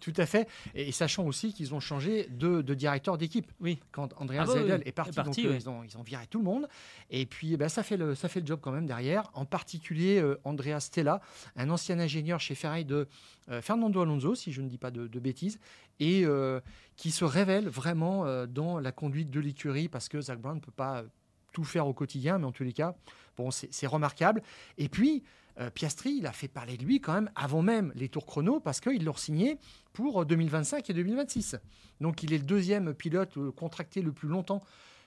[0.00, 0.48] tout à fait.
[0.74, 3.52] Et, sachant aussi qu'ils ont changé de, directeur d'équipe.
[3.60, 3.78] Oui.
[3.92, 6.68] Quand Andrea ah bah est parti, donc, ils, ont, ils, ont, viré tout le monde.
[7.10, 9.30] Et puis, eh ben, ça, fait le, ça fait le job quand même derrière.
[9.34, 11.20] En particulier, euh, Andrea Stella,
[11.54, 13.06] un ancien ingénieur chez Ferrari de
[13.50, 15.60] euh, Fernando Alonso, si je ne dis pas de, bêtises,
[16.00, 16.60] et euh,
[16.96, 20.72] qui se révèle vraiment dans la conduite de l'écurie parce que Zach Brown ne peut
[20.72, 21.04] pas
[21.52, 22.94] tout faire au quotidien, mais en tous les cas,
[23.36, 24.42] bon, c'est remarquable.
[24.78, 25.22] Et puis,
[25.58, 28.60] euh, Piastri, il a fait parler de lui quand même avant même les tours chrono
[28.60, 29.58] parce qu'il l'a signé
[29.92, 31.56] pour 2025 et 2026.
[32.00, 34.62] Donc il est le deuxième pilote euh, contracté le plus longtemps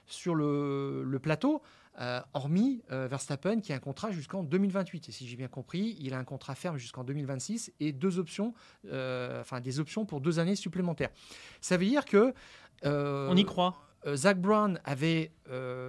[0.08, 1.62] sur le, plateau,
[2.02, 5.08] euh, hormis Verstappen qui a un contrat jusqu'en 2028.
[5.08, 8.56] Et si j'ai bien compris, il a un contrat ferme jusqu'en 2026 et deux options,
[8.92, 11.12] enfin des options pour deux années supplémentaires.
[11.62, 12.34] Ça veut dire que
[12.84, 13.76] on y croit.
[14.16, 15.32] Zach Brown avait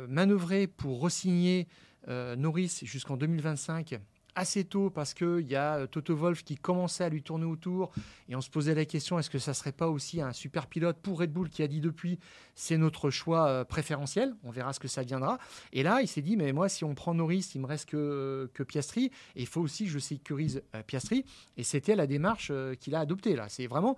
[0.07, 1.67] manœuvré pour resigner
[2.09, 4.01] Norris jusqu'en 2025
[4.35, 7.93] assez tôt parce qu'il y a euh, Toto Wolf qui commençait à lui tourner autour
[8.29, 10.97] et on se posait la question est-ce que ça serait pas aussi un super pilote
[11.03, 12.19] pour Red Bull qui a dit depuis
[12.55, 15.39] c'est notre choix euh, préférentiel, on verra ce que ça viendra.
[15.73, 18.51] Et là, il s'est dit mais moi si on prend Norris, il me reste que,
[18.55, 21.25] que Piastri et il faut aussi que je sécurise euh, Piastri
[21.57, 23.49] et c'était la démarche qu'il a adoptée là.
[23.49, 23.97] C'est vraiment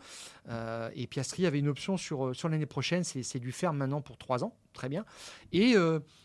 [0.95, 4.45] et Piastri avait une option sur, sur l'année prochaine, c'est du faire maintenant pour trois
[4.45, 5.05] ans, très bien.
[5.53, 5.75] Et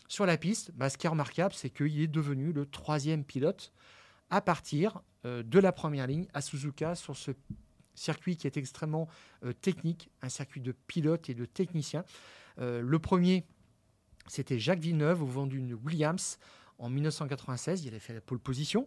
[0.08, 3.72] sur la piste, bah, ce qui est remarquable, c'est qu'il est devenu le troisième pilote
[4.30, 7.32] à partir euh, de la première ligne à Suzuka sur ce
[7.94, 9.08] circuit qui est extrêmement
[9.44, 12.04] euh, technique, un circuit de pilotes et de techniciens.
[12.60, 13.44] Euh, le premier,
[14.26, 16.38] c'était Jacques Villeneuve au vent d'une Williams
[16.78, 18.86] en 1996, il avait fait la pole position.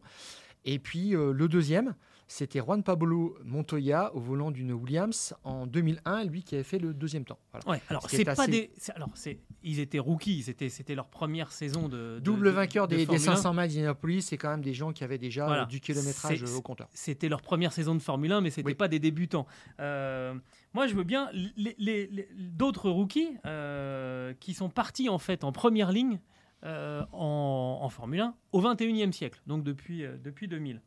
[0.64, 1.96] Et puis le deuxième,
[2.32, 6.94] c'était Juan Pablo Montoya au volant d'une Williams en 2001, lui qui avait fait le
[6.94, 7.40] deuxième temps.
[7.68, 11.90] Ouais, alors c'est pas des, alors c'est, ils étaient rookies, c'était c'était leur première saison
[11.90, 15.66] de, double vainqueur des, 500 miles d'Indianapolis, c'est quand même des gens qui avaient déjà
[15.66, 16.88] du kilométrage au compteur.
[16.94, 19.46] C'était leur première saison de Formule 1, mais c'était pas des débutants.
[19.82, 20.34] Euh,
[20.74, 25.92] moi, je veux bien les, d'autres rookies euh, qui sont partis en fait en première
[25.92, 26.22] ligne
[26.64, 30.82] euh, en, en, Formule 1 au 21e siècle, donc depuis depuis 2000.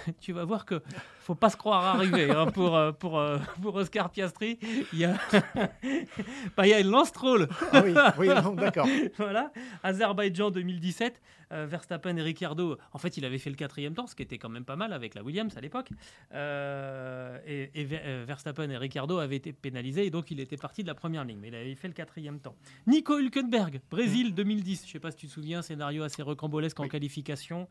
[0.20, 0.82] tu vas voir que
[1.20, 4.58] faut pas se croire arriver hein, pour, euh, pour, euh, pour Oscar Piastri.
[4.92, 5.14] Il y a,
[6.56, 7.48] bah, il y a Lance Troll.
[7.72, 8.86] Ah oui, oui d'accord.
[9.18, 9.52] voilà,
[9.82, 11.20] Azerbaïdjan 2017.
[11.52, 14.38] Euh, Verstappen et Ricciardo, en fait, il avait fait le quatrième temps, ce qui était
[14.38, 15.90] quand même pas mal avec la Williams à l'époque.
[16.32, 17.84] et, et
[18.24, 21.38] Verstappen et Ricciardo avaient été pénalisés, et donc il était parti de la première ligne,
[21.38, 22.56] mais il avait fait le quatrième temps.
[22.86, 24.86] Nico Hülkenberg, Brésil 2010.
[24.86, 27.68] Je sais pas si tu te souviens, scénario assez recambolesque en qualification.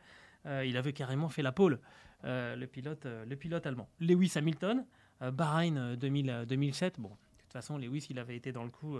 [0.48, 1.80] Euh, il avait carrément fait la pole,
[2.24, 3.90] le, pilote, euh, le pilote allemand.
[4.00, 4.86] Lewis Hamilton,
[5.34, 7.00] Bahreïn 2007.
[7.00, 8.98] Bon, de toute façon, Lewis, il avait été dans le coup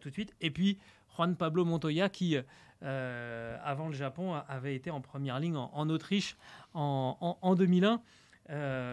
[0.00, 0.34] tout de suite.
[0.40, 0.78] Et puis,
[1.14, 2.36] Juan Pablo Montoya, qui,
[2.80, 6.36] avant le Japon, avait été en première ligne en, Autriche
[6.74, 8.02] en, en 2001.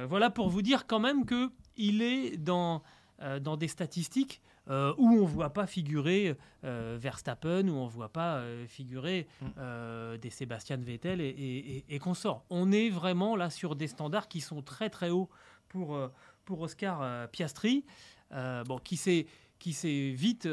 [0.06, 2.84] voilà pour vous dire quand même qu'il est dans,
[3.42, 7.90] dans des statistiques euh, où on ne voit pas figurer euh, Verstappen, où on ne
[7.90, 10.18] voit pas euh, figurer mm.
[10.18, 12.44] des Sébastien Vettel et, et, consorts.
[12.50, 15.30] On est vraiment là sur des standards qui sont très très hauts
[15.70, 15.98] pour,
[16.44, 17.86] pour Oscar Piastri,
[18.32, 19.26] bon, qui s'est
[19.60, 20.46] qui s'est vite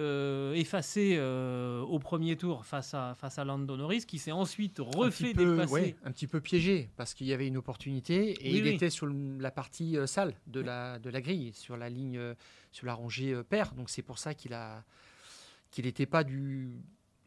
[0.55, 5.57] effacé au premier tour face à, face à Lando Norris, qui s'est ensuite refait un
[5.57, 5.97] dépasser.
[6.05, 9.51] un petit peu piégé, parce qu'il y avait une opportunité et il était sur la
[9.51, 12.35] partie sale de, la, de la grille, sur la ligne
[12.75, 13.73] sur la rangée euh, paire.
[13.73, 14.85] Donc c'est pour ça qu'il a
[15.71, 16.71] qu'il n'était pas du,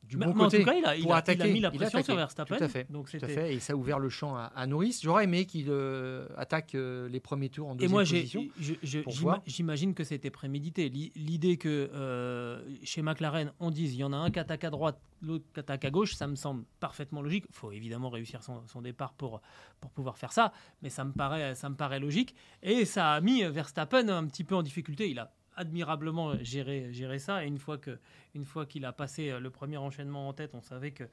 [0.07, 1.53] du bon mais en côté tout cas, il a, il pour a- il a attaquer.
[1.53, 2.15] mis la pression sur.
[2.15, 2.57] Verstappen.
[2.57, 2.91] Tout à fait.
[2.91, 4.99] Donc Tout à c'était- fait, et ça a ouvert le champ à, à Norris.
[5.03, 9.41] J'aurais aimé qu'il euh, attaque euh, les premiers tours en Et deuxième moi, j'ai- position.
[9.45, 10.89] j'imagine que c'était prémédité.
[10.89, 14.63] L'i- L'idée que euh, chez McLaren, on dise il y en a un qui attaque
[14.63, 17.45] à droite, l'autre qui attaque à gauche, ça me semble parfaitement logique.
[17.49, 19.41] Il faut évidemment réussir son, son départ pour,
[19.81, 22.35] pour pouvoir faire ça, mais ça me, paraît, ça me paraît logique.
[22.63, 25.09] Et ça a mis Verstappen un petit peu en difficulté.
[25.09, 27.43] Il a admirablement géré, géré ça.
[27.43, 27.97] Et une fois que-
[28.35, 31.03] une fois qu'il a passé le premier enchaînement en tête, on savait que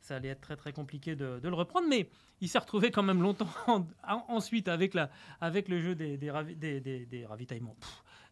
[0.00, 2.10] ça allait être très très compliqué de, le reprendre, mais
[2.42, 5.08] il s'est retrouvé quand même longtemps en- en- ensuite avec, la,
[5.40, 7.76] avec le jeu des, des, ravi- des- des- des ravitaillements,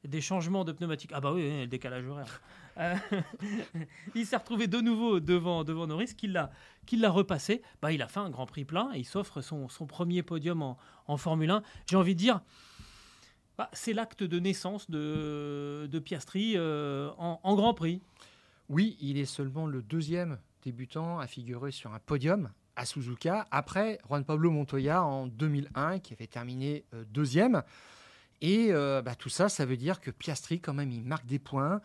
[0.04, 1.12] des changements de pneumatiques.
[1.14, 2.42] Ah bah oui, le décalage horaire.
[2.78, 2.94] Euh,
[4.14, 6.50] il s'est retrouvé de nouveau devant, devant Norris, qui l'a
[6.84, 7.62] qui l'a repassé.
[7.80, 10.62] Bah, il a fait un Grand Prix plein et il s'offre son, son premier podium
[10.62, 11.62] en, en Formule 1.
[11.88, 12.40] J'ai envie de dire,
[13.62, 18.02] bah, c'est l'acte de naissance de, Piastri euh, en, en Grand Prix.
[18.68, 24.00] Oui, il est seulement le deuxième débutant à figurer sur un podium à Suzuka, après
[24.08, 27.62] Juan Pablo Montoya en 2001, qui avait terminé euh, deuxième.
[28.40, 31.38] Et euh, bah, tout ça, ça veut dire que Piastri, quand même, il marque des
[31.38, 31.80] points.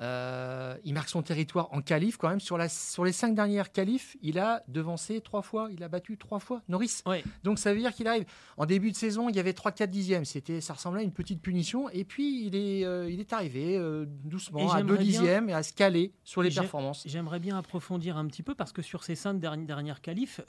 [0.00, 2.40] Euh, il marque son territoire en qualif, quand même.
[2.40, 6.16] Sur, la, sur les cinq dernières qualifs, il a devancé trois fois, il a battu
[6.16, 7.02] trois fois Norris.
[7.44, 8.24] Donc ça veut dire qu'il arrive.
[8.56, 10.24] En début de saison, il y avait 3-4 dixièmes.
[10.24, 11.88] C'était, ça ressemblait à une petite punition.
[11.90, 15.48] Et puis, il est, euh, il est arrivé euh, doucement à j'aimerais 2 bien- dixièmes
[15.50, 17.02] et à se caler sur les performances.
[17.06, 20.40] J'aimerais bien approfondir un petit peu parce que sur ces cinq derni- dernières qualifs,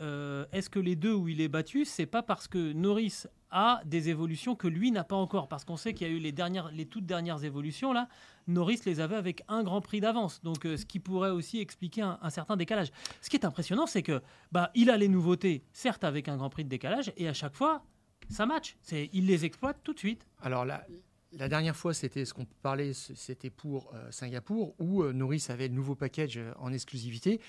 [0.51, 4.09] est-ce que les deux où il est battu, c'est pas parce que Norris a des
[4.09, 5.47] évolutions que lui n'a pas encore?
[5.47, 8.07] Parce qu'on sait qu'il y a eu les, dernières, les toutes dernières évolutions là,
[8.47, 12.01] Norris les avait avec un Grand Prix d'avance, donc euh, ce qui pourrait aussi expliquer
[12.01, 12.91] un, certain décalage.
[13.21, 16.49] Ce qui est impressionnant, c'est que bah il a les nouveautés, certes avec un Grand
[16.49, 17.83] Prix de décalage, et à chaque fois
[18.29, 18.77] ça match.
[18.81, 20.25] C'est il les exploite tout de suite.
[20.41, 20.85] Alors la,
[21.49, 25.73] dernière fois, c'était ce qu'on parlait, c'était pour euh, Singapour, où euh, Norris avait le
[25.73, 27.39] nouveau package euh, en exclusivité.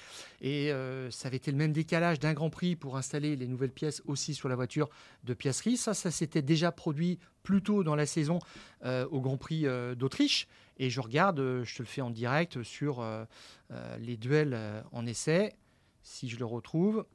[0.41, 0.71] Et
[1.11, 4.35] ça avait été le même décalage d'un Grand Prix pour installer les nouvelles pièces aussi
[4.35, 4.89] sur la voiture
[5.25, 5.77] de piècerie.
[5.77, 8.39] Ça, ça s'était déjà produit plus tôt dans la saison
[8.85, 10.49] au Grand Prix d'Autriche.
[10.77, 13.25] Et je regarde, euh, je te le fais en direct sur euh,
[13.71, 14.59] euh, les duels
[14.93, 15.55] en essai.
[16.03, 17.07] Si je le retrouve,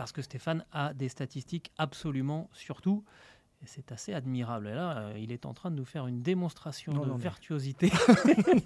[0.00, 3.04] parce que Stéphane a des statistiques absolument surtout.
[3.66, 4.68] C'est assez admirable.
[4.68, 7.16] Et là, euh, il est en train de nous faire une démonstration Non, de non,
[7.16, 7.92] virtuosité.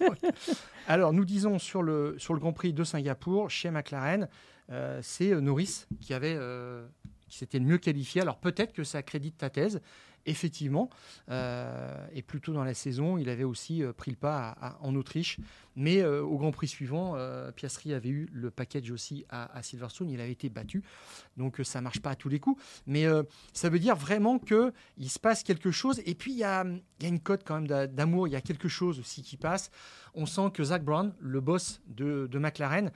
[0.87, 4.29] Alors, nous disons sur le, sur le Grand Prix de Singapour, chez McLaren,
[4.71, 6.39] euh, c'est Norris qui avait
[7.27, 8.21] qui s'était le mieux qualifié.
[8.21, 9.81] Alors, peut-être que ça accrédite ta thèse,
[10.27, 10.91] effectivement.
[11.31, 14.95] Euh, et plus tôt dans la saison, il avait aussi euh, pris le pas en
[14.95, 15.39] Autriche.
[15.77, 17.17] Mais euh, au Grand Prix suivant,
[17.57, 20.09] Piastri avait eu le package aussi à, Silverstone.
[20.09, 20.83] Il avait été battu.
[21.37, 22.63] Donc, ça marche pas à tous les coups.
[22.87, 23.07] Mais
[23.53, 26.01] ça veut dire vraiment qu'il se passe quelque chose.
[26.07, 26.65] Et puis, il y a,
[27.01, 28.29] y a une cote quand même d'a- d'amour.
[28.29, 29.71] Il y a quelque chose aussi qui passe
[30.17, 32.93] on sent que Zach Brown, le boss de, de McLaren,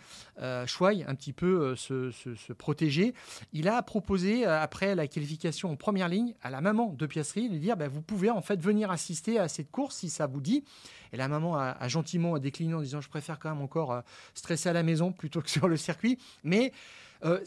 [0.67, 3.13] choigne un petit peu se, se- se protéger.
[3.53, 7.53] Il a proposé, après la qualification en première ligne, à la maman de Piastri, de
[7.53, 10.41] lui dire bah, Vous pouvez en fait venir assister à cette course si ça vous
[10.41, 10.65] dit.
[11.13, 14.01] Et la maman a, gentiment décliné en disant Je préfère quand même encore euh,
[14.35, 16.19] stresser à la maison plutôt que sur le circuit.
[16.45, 16.73] Mais
[17.25, 17.41] euh,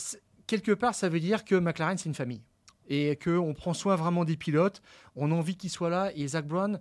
[0.47, 2.41] quelque part, ça veut dire que McLaren, c'est une famille.
[2.87, 4.81] Et qu'on prend soin vraiment des pilotes.
[5.15, 6.11] On a envie qu'ils soient là.
[6.15, 6.79] Et Zach Brown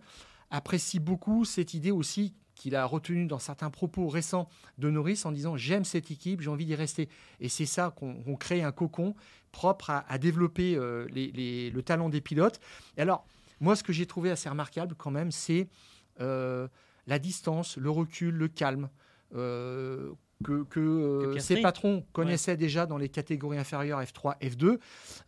[0.51, 5.33] apprécie beaucoup cette idée aussi qu'il a retenue dans certains propos récents de Norris en
[5.33, 7.09] disant j'aime cette équipe, j'ai envie d'y rester.
[7.41, 9.15] Et c'est ça qu'on crée un cocon
[9.51, 12.61] propre à, à développer euh, les- les- le talent des pilotes.
[12.99, 13.25] Et alors,
[13.61, 15.69] moi, ce que j'ai trouvé assez remarquable quand même, c'est
[16.21, 16.69] euh,
[17.07, 18.91] la distance, le recul, le calme.
[19.35, 21.57] euh, que, que, euh, Que Piastri.
[21.57, 24.79] ses patrons connaissaient déjà dans les catégories inférieures F3, F2.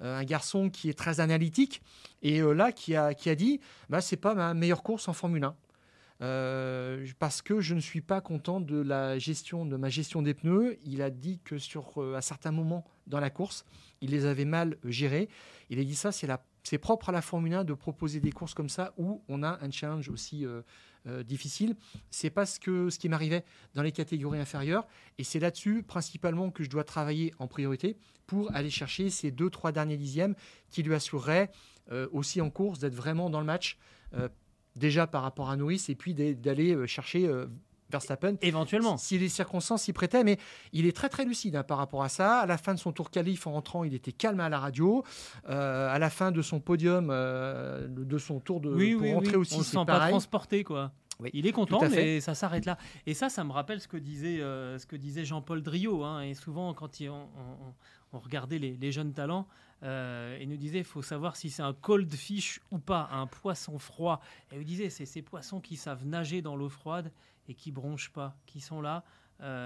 [0.01, 1.83] Euh, un garçon qui est très analytique
[2.23, 5.13] et euh, là qui a, qui a dit bah, c'est pas ma meilleure course en
[5.13, 5.55] Formule 1.
[6.23, 10.79] Euh, parce que je ne suis pas content de ma gestion des pneus.
[10.85, 13.65] Il a dit que sur euh, à certains moments dans la course,
[14.01, 15.29] il les avait mal euh, gérés.
[15.69, 18.69] Il a dit ça, c'est propre à la Formule 1 de proposer des courses comme
[18.69, 20.63] ça où on a un challenge aussi euh,
[21.07, 21.75] euh, difficile.
[22.11, 24.87] C'est pas ce, qui m'arrivait dans les catégories inférieures.
[25.19, 29.51] Et c'est là-dessus principalement que je dois travailler en priorité pour aller chercher ces deux,
[29.51, 30.37] trois derniers dixièmes
[30.71, 31.51] qui lui assureraient
[31.91, 33.79] euh, aussi en course d'être vraiment dans le match,
[34.77, 37.47] déjà par rapport à Norris, et puis d'a- d'aller euh, chercher euh,
[37.91, 38.37] Verstappen.
[38.41, 38.97] Éventuellement.
[38.97, 40.39] Si les circonstances s'y prêtaient, mais
[40.73, 42.39] il est très très lucide hein, par rapport à ça.
[42.41, 45.05] À la fin de son tour qualif en rentrant, il était calme à la radio.
[45.51, 49.13] Euh, à la fin de son podium, euh, de son tour de oui, pour oui,
[49.13, 49.43] rentrer oui.
[49.43, 50.91] aussi, On c'est sent pas transporté, quoi.
[51.35, 52.79] Il est content, mais ça s'arrête là.
[53.07, 56.03] Et ça, ça me rappelle ce que disait, euh, ce que disait Jean-Paul Driot.
[56.03, 56.23] hein.
[56.23, 57.75] et souvent, quand il- on, on-
[58.15, 59.47] on regardait les, les jeunes talents,
[59.83, 63.27] euh, il nous disait il faut savoir si c'est un cold fish ou pas, un
[63.27, 64.21] poisson froid.
[64.53, 67.13] Et il disait c'est ces poissons qui savent nager dans l'eau froide
[67.49, 69.05] et qui bronchent pas, qui sont là.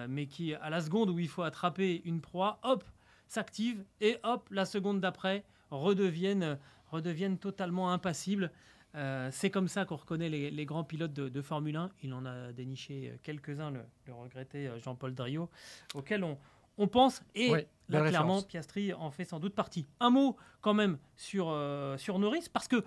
[0.08, 2.84] mais qui, à la seconde où il faut attraper une proie, hop,
[3.28, 6.58] s'active et hop, la seconde d'après, redeviennent,
[6.90, 8.50] redeviennent totalement impassibles.
[8.94, 11.90] Euh, c'est comme ça qu'on reconnaît les, grands pilotes de, Formule 1.
[12.02, 15.50] Il en a déniché quelques-uns, le, regretté euh, Jean-Paul Driot,
[15.94, 16.38] auquel on,
[16.78, 17.22] on pense.
[17.34, 17.50] Et
[17.88, 19.86] là, clairement, Piastri en fait sans doute partie.
[20.00, 22.84] Un mot quand même sur, euh, sur Norris, parce que,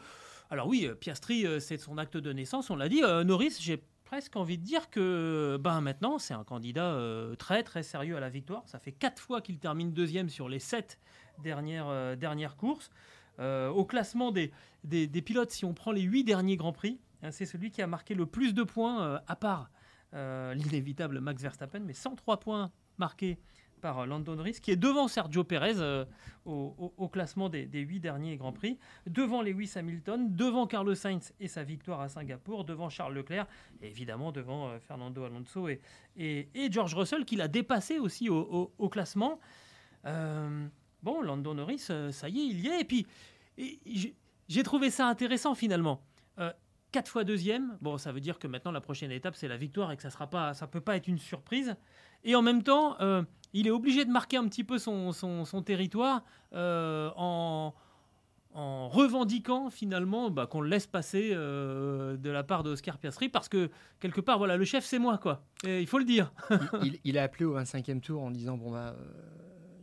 [0.50, 3.02] alors oui, Piastri, c'est son acte de naissance, on l'a dit.
[3.02, 6.98] Norris, j'ai presque envie de dire que ben, maintenant, c'est un candidat
[7.38, 8.64] très très sérieux à la victoire.
[8.66, 11.00] Ça fait quatre fois qu'il termine deuxième sur les sept
[11.44, 12.90] dernières, dernières courses.
[13.40, 14.52] Euh, au classement des,
[14.84, 17.88] des, pilotes, si on prend les huit derniers Grands Prix, hein, c'est celui qui a
[17.88, 19.72] marqué le plus de points, euh, à part
[20.14, 23.40] euh, l'inévitable Max Verstappen, mais 103 points marqués
[23.80, 26.06] par Landon Norris, qui est devant Sergio Perez
[26.46, 31.64] au, classement des, huit derniers Grands Prix, devant Lewis Hamilton, devant Carlos Sainz et sa
[31.64, 33.48] victoire à Singapour, devant Charles Leclerc,
[33.82, 35.82] et évidemment devant Fernando Alonso et,
[36.18, 39.40] et, George Russell, qui l'a dépassé aussi au, classement.
[41.02, 42.82] Bon, Lando Norris, euh, ça y est, il y est.
[42.82, 43.08] Et puis,
[44.48, 46.02] j'ai trouvé ça intéressant finalement.
[46.40, 46.52] Euh,
[46.92, 49.92] quatre fois deuxième, bon, ça veut dire que maintenant la prochaine étape c'est la victoire
[49.92, 51.76] et que ça sera pas, ça peut pas être une surprise.
[52.24, 55.14] Et en même temps, euh, il est obligé de marquer un petit peu son,
[55.66, 57.74] territoire en,
[58.54, 64.22] revendiquant finalement bah, qu'on le laisse passer de la part d'Oscar Piastri parce que quelque
[64.22, 65.44] part, voilà, le chef c'est moi quoi.
[65.64, 66.34] il faut le dire.
[67.04, 68.96] il, a appelé au 25e tour en disant bon bah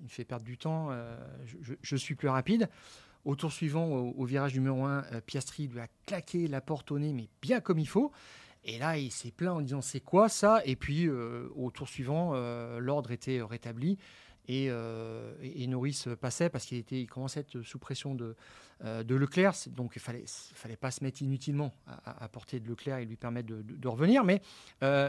[0.07, 1.16] il fait perdre du temps, euh,
[1.83, 2.68] je, suis plus rapide.
[3.24, 6.98] Au tour suivant, au, virage numéro 1, euh, Piastri lui a claqué la porte au
[6.98, 8.12] nez, mais bien comme il faut.
[8.66, 10.61] Et là, il s'est plaint en disant c'est quoi ça?
[10.64, 12.35] Et puis, euh, au tour suivant,
[12.79, 13.98] l'ordre était rétabli.
[14.48, 18.37] Et, et, Norris passait parce qu'il était, il commençait à être sous pression de,
[18.85, 19.55] de Leclerc.
[19.68, 21.74] Donc il fallait, fallait pas se mettre inutilement
[22.05, 24.22] à, portée de Leclerc et lui permettre de, de revenir.
[24.22, 24.40] Mais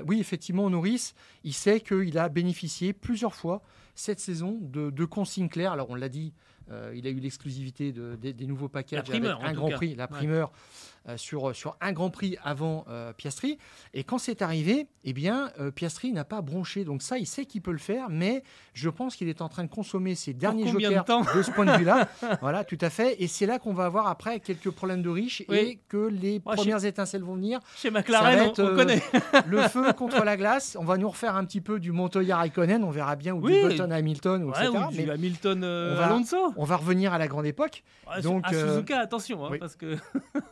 [0.08, 3.62] oui, effectivement, Norris, il sait qu'il a bénéficié plusieurs fois
[3.98, 5.72] cette saison de, consignes claires.
[5.74, 6.34] Alors on l'a dit,
[6.72, 10.52] euh, il a eu l'exclusivité des nouveaux packages avec un Grand Prix, la primeur.
[10.52, 13.58] Euh, sur, sur un Grand Prix avant euh, Piastri.
[13.94, 16.84] Et quand c'est arrivé, eh bien, Piastri n'a pas bronché.
[16.84, 18.44] Donc ça, il sait qu'il peut le faire, mais
[18.74, 21.78] je pense qu'il est en train de consommer ses derniers jokers de, ce point de
[21.78, 22.08] vue-là.
[22.42, 23.22] voilà, tout à fait.
[23.22, 26.84] Et c'est là qu'on va avoir après quelques problèmes de riches et que les premières
[26.86, 27.60] étincelles vont venir.
[27.76, 29.02] Chez McLaren, on, connaît.
[29.48, 30.78] le feu contre la glace.
[30.80, 33.62] On va nous refaire un petit peu du Montoya Raikkonen, on verra bien, ou du
[33.62, 34.70] Button Hamilton, ou etc.
[34.90, 36.54] Ou du Hamilton on va, Alonso.
[36.56, 37.84] On va revenir à la grande époque.
[38.24, 39.96] Donc, à Suzuka, attention, hein, parce que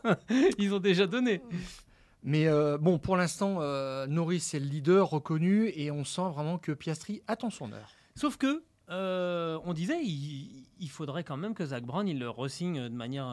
[0.58, 1.42] ils ont déjà donné.
[2.24, 6.58] Mais euh, bon, pour l'instant, euh, Norris est le leader reconnu et on sent vraiment
[6.58, 7.92] que Piastri attend son heure.
[8.16, 12.90] Sauf que, euh, on disait, il, faudrait quand même que Zach Brown il le ressigne
[12.90, 13.28] de manière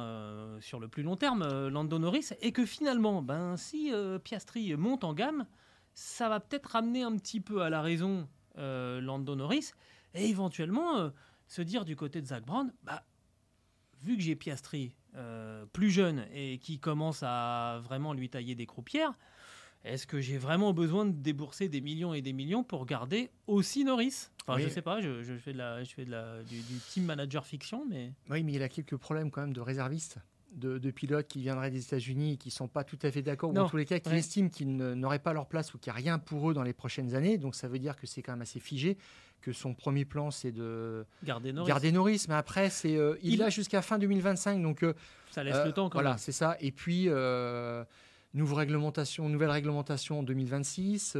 [0.61, 3.92] sur le plus long terme, Lando Norris, et que finalement, ben, si
[4.25, 5.46] Piastri monte en gamme,
[5.94, 9.72] ça va peut-être ramener un petit peu à la raison Lando Norris
[10.14, 11.11] et éventuellement
[11.46, 13.05] se dire du côté de Zach Brown, bah,
[14.03, 18.66] vu que j'ai Piastri euh, plus jeune et qui commence à vraiment lui tailler des
[18.66, 19.12] croupières,
[19.85, 23.85] est-ce que j'ai vraiment besoin de débourser des millions et des millions pour garder aussi
[23.85, 24.29] Norris?
[24.46, 27.44] Enfin, je sais pas, je, fais, de la, je fais de la, du, team manager
[27.44, 28.12] fiction, mais...
[28.31, 30.18] Oui, mais il a quelques problèmes quand même de réservistes,
[30.55, 33.53] de, pilotes qui viendraient des États-Unis et qui ne sont pas tout à fait d'accord,
[33.53, 35.98] ou en tous les cas qui estiment qu'ils n'auraient pas leur place ou qu'il n'y
[35.98, 37.38] a rien pour eux dans les prochaines années.
[37.38, 38.98] Donc ça veut dire que c'est quand même assez figé
[39.43, 41.69] que son premier plan, c'est de garder Norris.
[41.69, 42.25] Garder Norris.
[42.29, 44.63] Mais après, c'est euh, il, a jusqu'à fin 2025.
[44.63, 44.95] Donc, euh,
[45.31, 46.57] ça laisse le temps quand Voilà, c'est ça.
[46.61, 47.85] Et puis, euh,
[48.33, 51.17] nouvelle réglementation, nouvelle réglementation en 2026.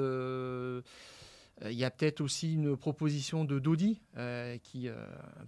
[1.65, 4.95] Euh, il y a peut-être aussi une proposition de Dodi euh, qui, euh,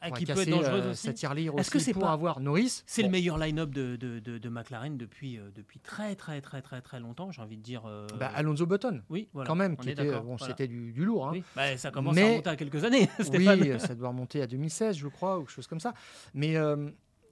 [0.00, 1.09] ah, qui peut être dangereuse aussi.
[1.09, 5.38] Est-ce que c'est pour avoir Norris C'est le meilleur line-up de, de, de, McLaren depuis,
[5.55, 7.83] depuis très très très très très longtemps, j'ai envie de dire.
[8.18, 9.03] Bah, Alonso Button.
[9.09, 11.29] Oui, voilà, quand même, qui était, bon, c'était du, du, lourd.
[11.29, 11.33] Hein.
[11.33, 11.44] Oui.
[11.57, 13.09] Bah, ça commence à remonter à quelques années.
[13.33, 15.94] oui, ça doit remonter à 2016, je crois, ou quelque chose comme ça.
[16.35, 16.57] Mais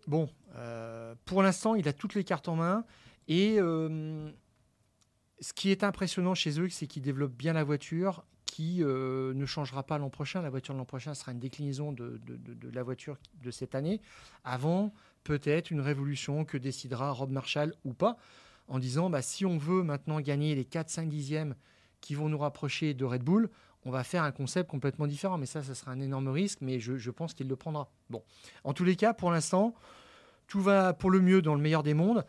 [0.07, 0.29] bon,
[1.25, 2.85] pour l'instant, il a toutes les cartes en main
[3.29, 3.59] et
[5.43, 9.47] ce qui est impressionnant chez eux, c'est qu'ils développent bien la voiture qui euh, ne
[9.47, 10.43] changera pas l'an prochain.
[10.43, 12.21] La voiture de l'an prochain sera une déclinaison de,
[12.71, 14.03] la voiture de cette année,
[14.45, 14.93] avant
[15.25, 18.19] peut-être une révolution que décidera Rob Marshall ou pas,
[18.69, 21.55] en disant bah, si on veut maintenant gagner les 4-5 dixièmes
[22.03, 23.49] qui vont nous rapprocher de Red Bull,
[23.87, 25.39] on va faire un concept complètement différent.
[25.39, 27.89] Mais ça, ça sera un énorme risque, mais je, je pense qu'il le prendra.
[28.11, 28.23] Bon,
[28.65, 29.75] en tous les cas, pour l'instant,
[30.47, 32.23] tout va pour le mieux dans le meilleur des mondes.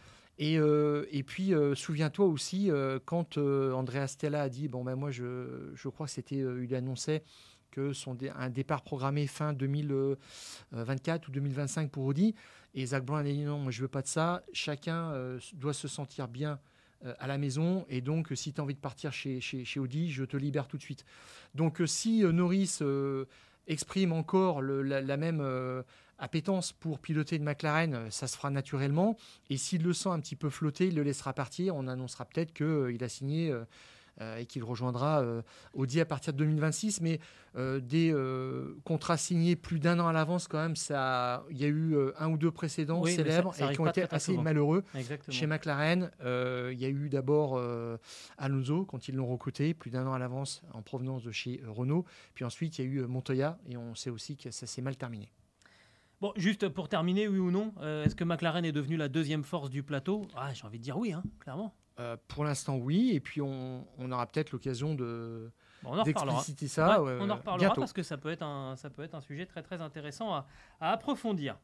[0.44, 4.98] Et, euh, et puis, euh, souviens-toi aussi, euh, quand Andrea Stella a dit, bon, ben
[4.98, 7.24] moi, je, je crois que c'était, il annonçait
[7.72, 12.36] que son un départ programmé fin 2024 ou 2025 pour Audi.
[12.74, 14.44] Et Zach Brown a dit, non, moi, je veux pas de ça.
[14.52, 15.14] Chacun
[15.54, 16.60] doit se sentir bien
[17.20, 17.86] à la maison.
[17.88, 20.76] Et donc, si tu as envie de partir chez, chez, Audi, je te libère tout
[20.76, 21.06] de suite.
[21.56, 22.80] Donc, si Norris
[23.68, 25.42] exprime encore la, même
[26.20, 29.18] appétence pour piloter une McLaren, ça se fera naturellement.
[29.50, 31.76] Et s'il le sent un petit peu flotter, il le laissera partir.
[31.76, 33.54] On annoncera peut-être qu'il a signé
[34.22, 35.42] euh, et qu'il rejoindra euh,
[35.74, 37.02] Audi à partir de 2026.
[37.02, 37.20] Mais
[37.56, 38.14] euh, des
[38.84, 42.30] contrats signés plus d'un an à l'avance, quand même, ça, il y a eu un
[42.30, 44.84] ou deux précédents célèbres et qui ont été assez malheureux.
[45.30, 47.62] Chez McLaren, il y a eu d'abord
[48.38, 52.06] Alonso quand ils l'ont recruté, plus d'un an à l'avance en provenance de chez Renault.
[52.36, 54.96] Puis ensuite, il y a eu Montoya et on sait aussi que ça s'est mal
[54.96, 55.32] terminé.
[56.24, 57.74] Bon, juste pour terminer, oui ou non,
[58.06, 60.26] est-ce que McLaren est devenu la deuxième force du plateau?
[60.38, 61.76] Ah, J'ai envie de dire oui, hein, clairement.
[62.00, 63.12] Euh, pour l'instant, oui.
[63.14, 65.52] Et puis, on, aura peut-être l'occasion de.
[65.84, 67.02] on en d'expliciter ça.
[67.02, 69.62] on en reparlera parce que ça peut, être un, ça peut être un sujet très
[69.64, 70.46] très intéressant à,
[70.80, 71.58] approfondir.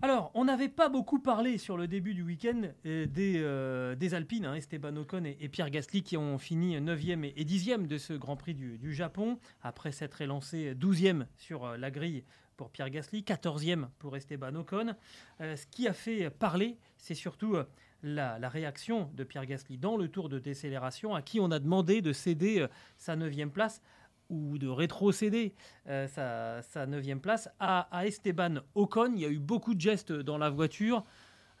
[0.00, 4.14] Alors, on n'avait pas beaucoup parlé sur le début du week-end euh, des, euh, des,
[4.14, 8.12] Alpines, hein, Esteban Ocon et, Pierre Gasly qui ont fini 9e et 10e de ce
[8.12, 12.22] Grand Prix du, Japon, après s'être élancé 12e sur la grille
[12.56, 14.94] pour Pierre Gasly, 14e pour Esteban Ocon.
[15.40, 17.56] ce qui a fait parler, c'est surtout
[18.02, 22.02] la, réaction de Pierre Gasly dans le tour de décélération, à qui on a demandé
[22.02, 23.82] de céder euh, sa neuvième place
[24.30, 25.54] ou de rétrocéder
[25.88, 29.12] euh, sa, sa neuvième place à, Esteban Ocon.
[29.14, 31.04] Il y a eu beaucoup de gestes dans la voiture.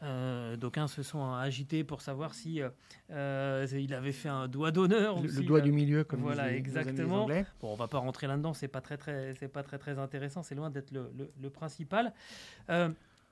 [0.04, 2.60] Euh, D'aucuns se sont agités pour savoir si
[3.10, 5.20] euh, il avait fait un doigt d'honneur.
[5.20, 7.26] Le, doigt du milieu, comme voilà, exactement.
[7.26, 10.44] bon, on va pas rentrer là-dedans, c'est pas très très, c'est pas très très intéressant,
[10.44, 11.10] c'est loin d'être le,
[11.40, 12.12] le, principal.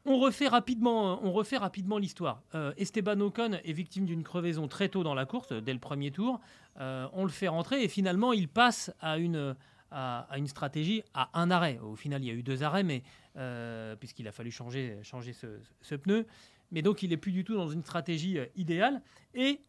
[0.09, 2.40] On refait rapidement, on refait rapidement l'histoire.
[2.54, 6.12] Euh, Esteban Ocon est victime d'une crevaison très tôt dans la course, dès le premier
[6.12, 6.40] tour.
[6.78, 9.57] Euh, on le fait rentrer et finalement il passe à une,
[9.90, 11.80] à, une stratégie, à un arrêt.
[11.80, 13.02] Au final, il y a eu deux arrêts, mais
[13.36, 16.24] euh, puisqu'il a fallu changer, changer ce, pneu.
[16.70, 19.02] Mais donc, il n'est plus du tout dans une stratégie idéale.
[19.34, 19.61] Et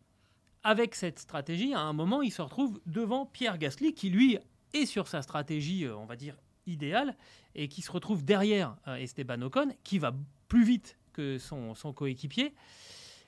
[0.64, 4.38] avec cette stratégie, à un moment, il se retrouve devant Pierre Gasly, qui lui
[4.76, 6.36] est sur sa stratégie, on va dire,
[6.68, 7.16] idéal
[7.56, 10.14] et qui se retrouve derrière euh, Esteban Ocon, qui va
[10.48, 12.54] plus vite que son, coéquipier.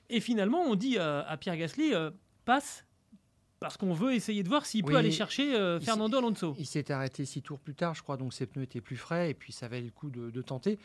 [0.10, 2.12] Et finalement, on dit euh, à Pierre Gasly, euh,
[2.46, 2.86] passe,
[3.60, 6.56] parce qu'on veut essayer de voir s'il peut aller chercher Fernando Alonso.
[6.58, 9.32] Il s'est arrêté six tours plus tard, je crois, donc ses pneus étaient plus frais,
[9.32, 10.80] et puis ça valait le coup de, tenter.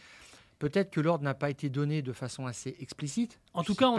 [0.58, 3.38] Peut-être que l'ordre n'a pas été donné de façon assez explicite.
[3.52, 3.98] En tout cas, on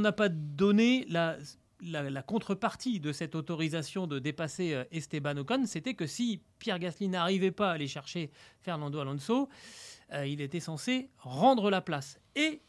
[0.00, 1.36] n'a pas, pas donné la,
[1.82, 7.08] la, contrepartie de cette autorisation de dépasser euh, Esteban Ocon, c'était que si Pierre Gasly
[7.08, 8.30] n'arrivait pas à aller chercher
[8.60, 9.48] Fernando Alonso,
[10.12, 12.20] euh, il était censé rendre la place.
[12.36, 12.62] Et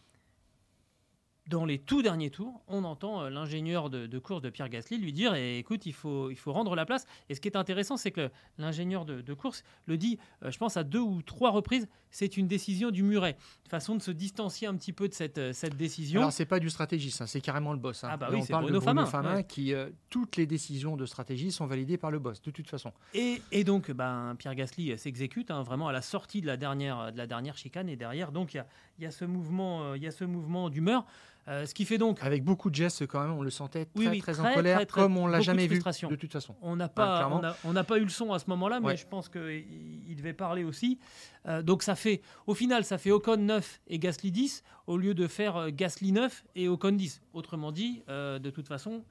[1.47, 5.11] dans les tout derniers tours, on entend euh, l'ingénieur de, course de Pierre Gasly lui
[5.11, 7.05] dire eh, écoute, il faut, il faut rendre la place.
[7.29, 10.77] Et ce qui est intéressant, c'est que l'ingénieur de, course le dit, euh, je pense,
[10.77, 13.35] à deux ou trois reprises c'est une décision du muret.
[13.65, 16.21] Une façon de se distancier un petit peu de cette, euh, cette décision.
[16.21, 18.03] Alors, c'est pas du stratégiste, hein, c'est carrément le boss.
[18.03, 18.09] Hein.
[18.11, 19.73] Ah, bah oui, on parle Bruno de Bruno Famin, qui,
[20.11, 22.93] toutes les décisions de stratégie sont validées par le boss, de toute façon.
[23.15, 27.11] Et, et donc, ben, Pierre Gasly s'exécute hein, vraiment à la sortie de la dernière,
[27.11, 27.89] de la dernière chicane.
[27.89, 28.67] Et derrière, donc, il y a,
[28.99, 31.07] y a ce mouvement, il y a ce mouvement d'humeur.
[31.47, 32.19] Euh, ce qui fait donc.
[32.21, 35.27] Avec beaucoup de gestes, quand même, on le sentait très, très, en colère, comme on
[35.27, 36.55] l'a jamais vu de toute façon.
[36.61, 39.29] On n'a pas, on n'a pas eu le son à ce moment-là, mais je pense
[39.29, 40.99] qu'il devait parler aussi.
[41.45, 45.13] Euh, donc ça fait, au final, ça fait Ocon 9 et Gasly 10 au lieu
[45.13, 47.21] de faire euh, Gasly 9 et Ocon 10.
[47.33, 49.03] Autrement dit, de toute façon,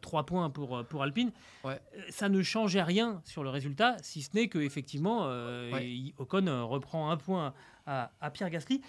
[0.00, 1.30] 3 points pour, pour Alpine.
[2.08, 5.30] Ça ne changeait rien sur le résultat, si ce n'est qu'effectivement,
[6.18, 7.54] Ocon reprend un point
[7.86, 8.82] à, à Pierre Gasly.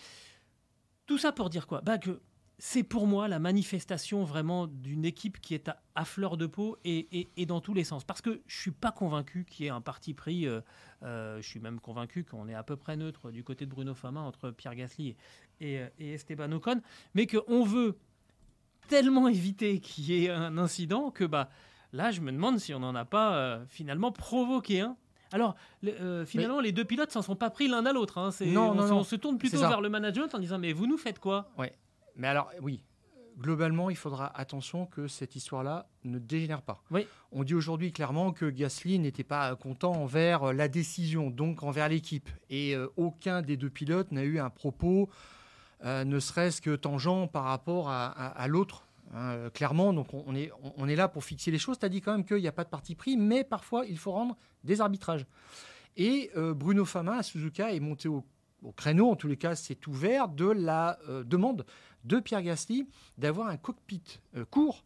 [1.05, 1.79] Tout ça pour dire quoi?
[1.81, 2.19] Bah que
[2.59, 7.29] c'est pour moi la manifestation vraiment d'une équipe qui est à, fleur de peau et,
[7.45, 8.03] dans tous les sens.
[8.03, 10.47] Parce que je suis pas convaincu qu'il y ait un parti pris.
[10.47, 10.61] Euh,
[11.03, 13.93] euh, je suis même convaincu qu'on est à peu près neutre du côté de Bruno
[13.93, 15.15] Fama entre Pierre Gasly
[15.61, 16.81] et, Esteban Ocon,
[17.13, 17.99] mais qu'on veut
[18.87, 21.49] tellement éviter qu'il y ait un incident que bah
[21.93, 24.97] là, je me demande si on n'en a pas euh, finalement provoqué un
[25.33, 25.55] alors,
[26.25, 28.17] finalement, les deux pilotes s'en sont pas pris l'un à l'autre.
[28.17, 28.29] Hein.
[28.39, 31.49] on, on, se tourne plutôt vers le management en disant Mais vous nous faites quoi?
[31.57, 31.75] Ouais.
[32.17, 32.83] Mais alors, oui,
[33.37, 36.83] globalement, il faudra attention que cette histoire-là ne dégénère pas.
[36.91, 37.07] Oui.
[37.31, 42.29] On dit aujourd'hui clairement que Gasly n'était pas content envers la décision, donc envers l'équipe.
[42.49, 45.09] Et euh, aucun des deux pilotes n'a eu un propos,
[45.85, 48.87] euh, ne serait-ce que tangent par rapport à, l'autre.
[49.13, 51.77] Hein, euh, clairement, donc on, est, on est là pour fixer les choses.
[51.79, 53.97] Tu as dit quand même qu'il n'y a pas de parti pris, mais parfois il
[53.97, 55.25] faut rendre des arbitrages.
[55.99, 58.23] Et Bruno Fama à Suzuka est monté au,
[58.61, 61.65] au créneau, en tous les cas c'est ouvert, de la demande
[62.07, 62.87] de Pierre Gasly
[63.17, 64.01] d'avoir un cockpit
[64.35, 64.83] euh, court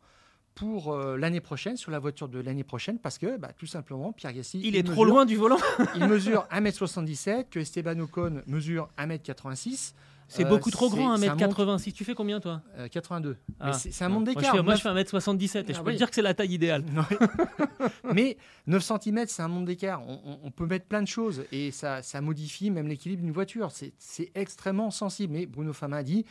[0.55, 4.11] pour euh, l'année prochaine, sur la voiture de l'année prochaine, parce que bah, tout simplement,
[4.11, 4.61] Pierre Gasly...
[4.65, 5.57] Il, est trop loin du volant
[5.95, 9.93] Il mesure 1m77, que Esteban Ocon mesure 1m86.
[10.27, 11.91] C'est Euh, beaucoup trop c'est- grand, c'est un 1m86.
[11.93, 12.61] Tu fais combien, toi?
[12.77, 13.37] Euh, 82.
[13.59, 13.73] Ah.
[13.73, 14.63] C'est un monde d'écart.
[14.63, 15.93] Moi, je fais 1m77 et je Ah peux oui.
[15.93, 16.83] te dire que c'est la taille idéale.
[18.13, 20.01] Mais 9 cm, c'est un monde d'écart.
[20.07, 23.71] On, peut mettre plein de choses et ça, ça modifie même l'équilibre d'une voiture.
[23.71, 25.33] C'est- C'est extrêmement sensible.
[25.33, 26.25] Mais Bruno Fama a dit,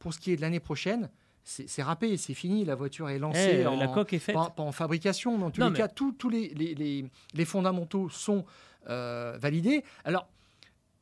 [0.00, 1.08] pour ce qui est de l'année prochaine,
[1.44, 2.64] c'est râpé, c'est fini.
[2.64, 3.60] La voiture est lancée.
[3.60, 4.34] Eh, en, la coque est faite.
[4.34, 6.74] pas, pas en fabrication, mais en tous Non, les mais- cas, tous tous les, les-
[6.74, 8.44] les- les fondamentaux sont
[8.88, 9.84] euh, validés.
[10.04, 10.28] Alors,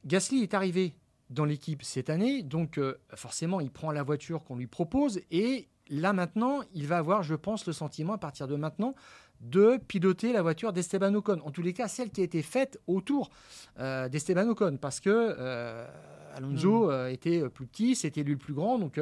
[0.07, 0.95] Gasly est arrivé
[1.31, 5.69] dans l'équipe cette année, donc euh, forcément, il prend la voiture qu'on lui propose et
[5.91, 8.95] là maintenant, il va avoir, je pense, le sentiment à partir de maintenant
[9.41, 11.41] de piloter la voiture d'Esteban Ocon.
[11.45, 13.31] En tous les cas, celle qui a été faite autour
[13.79, 15.87] euh, d'Esteban Ocon, parce que euh,
[16.35, 19.01] Alonso euh, était plus petit, c'était lui le plus grand, donc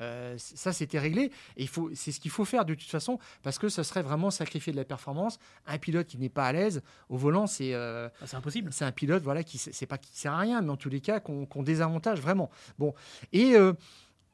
[0.00, 1.30] euh, ça c'était réglé.
[1.56, 4.02] Et il faut, c'est ce qu'il faut faire de toute façon, parce que ça serait
[4.02, 5.38] vraiment sacrifier de la performance.
[5.66, 8.72] Un pilote qui n'est pas à l'aise au volant, c'est Ah, c'est impossible.
[8.72, 11.00] c'est un pilote voilà qui c'est pas qui sert à rien mais en tous les
[11.00, 12.94] cas qu'on qu'on désavantage vraiment bon
[13.32, 13.54] et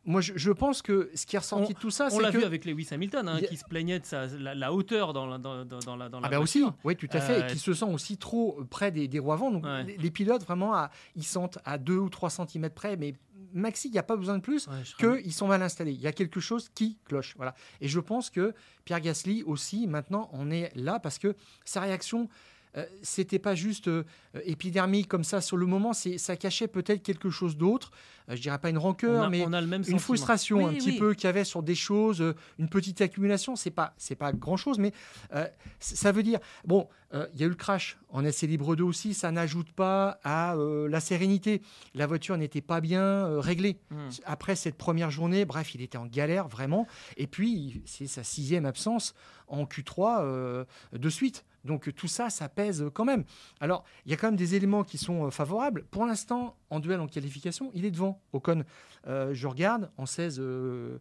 [0.06, 2.32] moi je, je pense que ce qui est ressorti de tout ça On c'est l'a
[2.32, 5.12] que vu avec Lewis Hamilton, hein, a- qui se plaignait de sa, la, la hauteur
[5.12, 7.46] dans la, dans, dans- la, dans la ah ben aussi, oui, tout à fait, Euh,
[7.48, 9.50] et qui se sent aussi trop près des, des roues avant.
[9.50, 9.84] Donc Ouais.
[9.84, 13.14] les, les pilotes, vraiment, à- ils sentent à 2 ou 3 cm près, mais
[13.52, 15.92] maxi, il n'y a pas besoin de plus Ouais, qu'ils sont mal installés.
[15.92, 17.34] Il y a quelque chose qui cloche.
[17.36, 17.54] Voilà.
[17.80, 21.34] Et je pense que Pierre Gasly aussi, maintenant, on est là parce que
[21.64, 22.28] sa réaction.
[22.76, 24.04] Euh, c'était pas juste euh,
[24.44, 27.90] épidermique comme ça sur le moment, c'est ça cachait peut-être quelque chose d'autre.
[28.28, 29.98] Euh, je dirais pas une on rancœur, a, mais on a le même une sentiment.
[29.98, 30.98] frustration Oui, un petit oui.
[30.98, 33.56] peu qu'il y avait sur des choses, euh, une petite accumulation.
[33.56, 34.92] C'est pas c'est pas grand chose, mais
[35.34, 35.46] euh,
[35.80, 38.84] ça veut dire bon, euh, il y a eu le crash en essai libre 2
[38.84, 39.14] aussi.
[39.14, 41.62] Ça n'ajoute pas à euh, la sérénité.
[41.94, 44.08] La voiture n'était pas bien euh, réglée Hmm.
[44.24, 45.44] après cette première journée.
[45.44, 46.86] Bref, il était en galère vraiment.
[47.16, 49.14] Et puis c'est sa sixième absence
[49.48, 51.44] en Q3 euh, de suite.
[51.64, 53.24] Donc tout ça, ça pèse quand même.
[53.60, 55.84] Alors, il y a quand même des éléments qui sont euh, favorables.
[55.90, 58.64] Pour l'instant, en duel en qualification, il est devant Ocon.
[59.06, 60.98] Euh, je regarde, en 16 euh,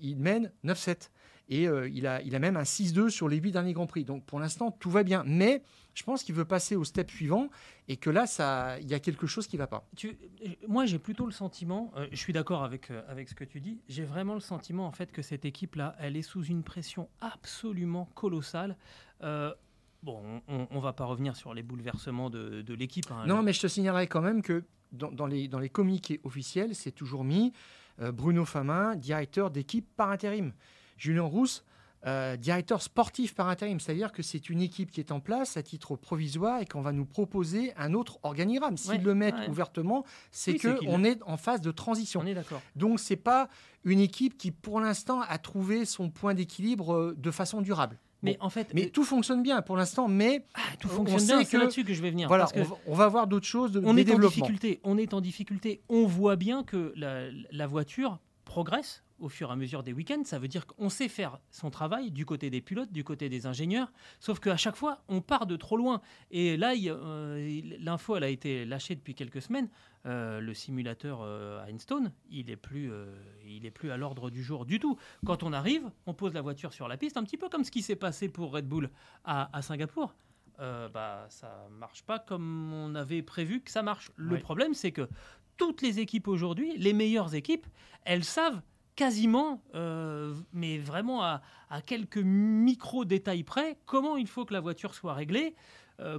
[0.00, 1.10] il mène 9-7.
[1.48, 4.04] Et euh, il, a, il a même un 6-2 sur les 8 derniers Grands Prix.
[4.04, 5.22] Donc pour l'instant, tout va bien.
[5.26, 5.62] Mais
[5.94, 7.48] je pense qu'il veut passer au step suivant
[7.88, 9.88] et que là, ça, il y a quelque chose qui ne va pas.
[10.68, 13.60] Moi, j'ai plutôt le sentiment, euh, je suis d'accord avec, euh, avec ce que tu
[13.60, 17.08] dis, j'ai vraiment le sentiment en fait que cette équipe-là, elle est sous une pression
[17.20, 18.76] absolument colossale.
[20.02, 23.10] Bon, on ne va pas revenir sur les bouleversements de, de l'équipe.
[23.10, 23.24] hein.
[23.26, 26.74] Non, mais je te signalerai quand même que dans, dans les, dans les communiqués officiels,
[26.74, 27.52] c'est toujours mis
[28.00, 30.52] euh, Bruno Famin, directeur d'équipe par intérim.
[30.96, 31.64] Julien Rousse,
[32.06, 33.80] euh, directeur sportif par intérim.
[33.80, 36.92] C'est-à-dire que c'est une équipe qui est en place à titre provisoire et qu'on va
[36.92, 38.76] nous proposer un autre organigramme.
[38.76, 39.48] S'ils Ouais, le mettent ouais.
[39.48, 42.20] ouvertement, c'est Oui, c'est que qu'il- on est en phase de transition.
[42.20, 42.62] On est d'accord.
[42.76, 43.48] Donc c'est pas
[43.84, 47.98] une équipe qui, pour l'instant, a trouvé son point d'équilibre euh, de façon durable.
[48.22, 48.46] Mais Bon.
[48.46, 51.44] en fait, Mais euh, tout fonctionne bien pour l'instant, mais ah, tout on fonctionne bien,
[51.44, 52.26] c'est que- là-dessus que je vais venir.
[52.28, 54.80] voilà, parce que on, va, voir d'autres choses, de, on des est en difficulté.
[54.82, 55.82] On est en difficulté.
[55.88, 60.22] On voit bien que la, la voiture progresse au fur et à mesure des week-ends.
[60.24, 63.46] Ça veut dire qu'on sait faire son travail du côté des pilotes, du côté des
[63.46, 63.92] ingénieurs.
[64.20, 66.00] Sauf qu'à chaque fois, on part de trop loin.
[66.30, 69.68] Et là, euh, l'info, elle a été lâchée depuis quelques semaines.
[70.06, 73.14] Euh, le simulateur euh, Einstein, il est plus, euh,
[73.46, 74.96] il est plus à l'ordre du jour du tout.
[75.26, 77.70] Quand on arrive, on pose la voiture sur la piste, un petit peu comme ce
[77.70, 78.90] qui s'est passé pour Red Bull
[79.24, 80.14] à, à Singapour.
[80.58, 84.10] Bah, ça marche pas comme on avait prévu que ça marche.
[84.16, 85.08] Le problème, c'est que
[85.56, 87.66] toutes les équipes aujourd'hui, les meilleures équipes,
[88.04, 88.60] elles savent
[88.98, 91.40] quasiment, euh, mais vraiment à,
[91.86, 95.54] quelques micro-détails près, comment il faut que la voiture soit réglée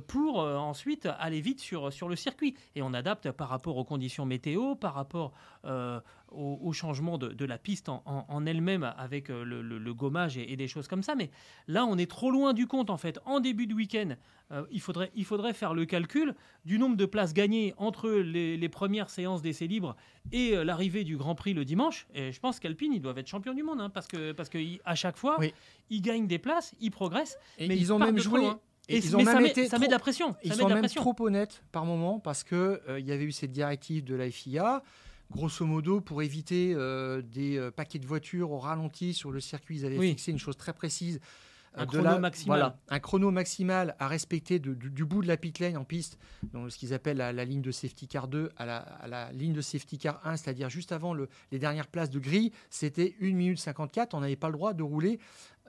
[0.08, 2.56] pour euh, ensuite aller vite sur, sur le circuit.
[2.76, 5.34] Et on adapte par rapport aux conditions météo, par rapport
[5.66, 6.00] euh,
[6.32, 9.78] au, au changement de, de la piste en, en- en elle-même avec euh, le, le-
[9.80, 11.16] le gommage et, et des choses comme ça.
[11.16, 11.30] Mais
[11.68, 13.20] là, on est trop loin du compte en fait.
[13.26, 14.16] En début de week-end,
[14.52, 18.58] euh, il, faudrait, il faudrait faire le calcul du nombre de places gagnées entre les,
[18.58, 19.96] les premières séances d'essais libres
[20.32, 22.08] et euh, l'arrivée du Grand Prix le dimanche.
[22.14, 24.58] Et je pense qu'Alpine, ils doivent être champions du monde hein, parce que parce que
[24.58, 25.54] ils- à chaque fois, Oui.
[25.90, 27.38] ils gagnent des places, ils progressent.
[27.58, 28.42] Et mais ils ont même joué.
[28.42, 28.60] loin.
[28.90, 30.36] Et Et ils ont mais même ça, met, été ça met de la pression.
[30.44, 31.02] Ils ça met sont de la même pression.
[31.02, 34.30] trop honnêtes par moment parce que euh, il y avait eu cette directive de la
[34.32, 34.84] FIA,
[35.32, 39.78] grosso modo pour éviter euh, des euh, paquets de voitures au ralenti sur le circuit.
[39.78, 40.10] Ils avaient Oui.
[40.10, 41.20] fixé une chose très précise.
[41.76, 42.58] Un euh, de chrono la- maximal.
[42.60, 45.84] Voilà, un chrono maximal à respecter de- du, du bout de la pit lane en
[45.84, 46.18] piste,
[46.52, 49.32] donc ce qu'ils appellent la, la ligne de safety car 2 à la, à la
[49.34, 53.14] ligne de safety car 1, c'est-à-dire juste avant le- les dernières places de grille, c'était
[53.22, 54.16] 1 minute 54.
[54.16, 55.20] On n'avait pas le droit de rouler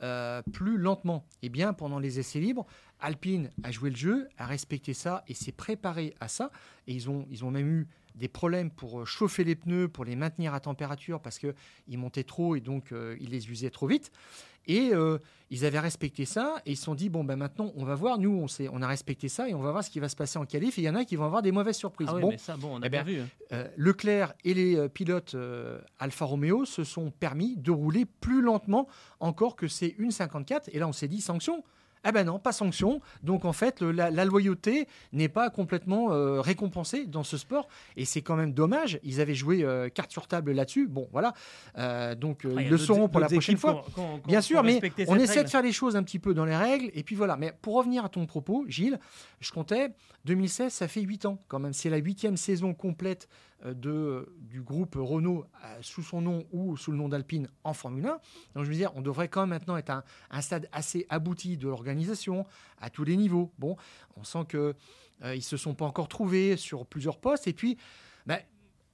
[0.02, 1.24] euh, plus lentement.
[1.42, 2.66] Et bien, pendant les essais libres,
[3.00, 6.50] Alpine a joué le jeu, a respecté ça et s'est préparé à ça.
[6.86, 10.04] Et ils ont, ils ont même eu des problèmes pour euh, chauffer les pneus, pour
[10.04, 13.86] les maintenir à température parce qu'ils montaient trop et donc euh, ils les usaient trop
[13.86, 14.10] vite.
[14.66, 17.84] Et euh, ils avaient respecté ça et ils se sont dit bon ben maintenant on
[17.84, 18.18] va voir.
[18.18, 20.16] Nous on, sait, on a respecté ça et on va voir ce qui va se
[20.16, 20.78] passer en qualif.
[20.78, 22.08] Et il y en a qui vont avoir des mauvaises surprises.
[22.10, 23.20] Ah oui, bon, mais ça, bon, on a eh bien ben, vu.
[23.20, 23.26] hein.
[23.52, 28.86] euh, Leclerc et les pilotes euh, Alfa Romeo se sont permis de rouler plus lentement
[29.18, 30.64] encore que ces 1,54.
[30.72, 31.64] Et là, on s'est dit sanction.
[32.08, 33.00] Eh ben non, pas sanction.
[33.22, 37.68] Donc en fait, le- la, la loyauté n'est pas complètement euh, récompensée dans ce sport.
[37.96, 38.98] Et c'est quand même dommage.
[39.02, 40.88] Ils avaient joué euh, carte sur table là-dessus.
[40.88, 41.34] Bon, voilà.
[41.78, 43.84] Euh, donc Après, ils le sauront pour la prochaine fois.
[44.26, 46.90] Bien sûr, mais on essaie de faire les choses un petit peu dans les règles.
[46.94, 47.36] Et puis voilà.
[47.36, 48.98] Mais pour revenir à ton propos, Gilles,
[49.40, 49.90] je comptais
[50.24, 51.72] 2016, ça fait 8 ans quand même.
[51.74, 53.28] C'est la huitième saison complète
[53.64, 58.06] de, du groupe Renault euh, sous son nom ou sous le nom d'Alpine en Formule
[58.06, 58.08] 1.
[58.54, 61.06] Donc je veux dire, on devrait quand même maintenant être à un, un stade assez
[61.10, 62.46] abouti de l'organisation
[62.80, 63.52] à tous les niveaux.
[63.58, 63.76] Bon,
[64.16, 64.74] on sent que
[65.24, 67.46] euh, ils se sont pas encore trouvés sur plusieurs postes.
[67.46, 67.76] Et puis,
[68.26, 68.38] ben,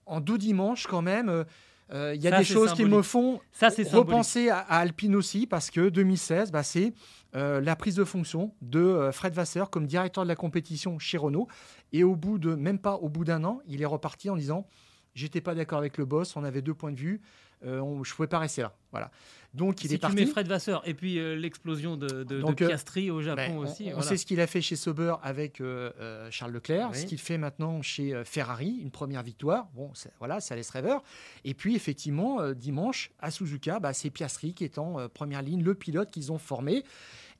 [0.06, 1.28] en deux dimanches quand même.
[1.28, 1.44] euh,
[1.92, 5.14] euh, Il y a Ça, des choses qui me font Ça, repenser à, à Alpine
[5.14, 6.92] aussi, parce que 2016, bah, c'est
[7.36, 11.16] euh, la prise de fonction de euh, Fred Vasseur comme directeur de la compétition chez
[11.16, 11.46] Renault.
[11.92, 14.66] Et au bout de, même pas au bout d'un an, il est reparti en disant
[15.14, 17.22] J'étais pas d'accord avec le boss, on avait deux points de vue,
[17.64, 18.74] euh, on- je pouvais pas rester là.
[18.90, 19.10] Voilà.
[19.54, 20.16] Donc il si est tu parti.
[20.16, 23.36] mets Fred Vasseur et puis euh, l'explosion de, de, de Donc, euh, Piastri au Japon
[23.48, 23.84] Ben, on- aussi.
[23.86, 24.02] on voilà.
[24.02, 26.98] sait ce qu'il a fait chez Sauber avec euh, Charles Leclerc, Oui.
[26.98, 29.68] ce qu'il fait maintenant chez Ferrari, une première victoire.
[29.74, 31.02] Bon, c'est- voilà, ça laisse rêveur.
[31.44, 35.74] Et puis effectivement, dimanche à Suzuka, bah, c'est Piastri qui est en première ligne, le
[35.74, 36.84] pilote qu'ils ont formé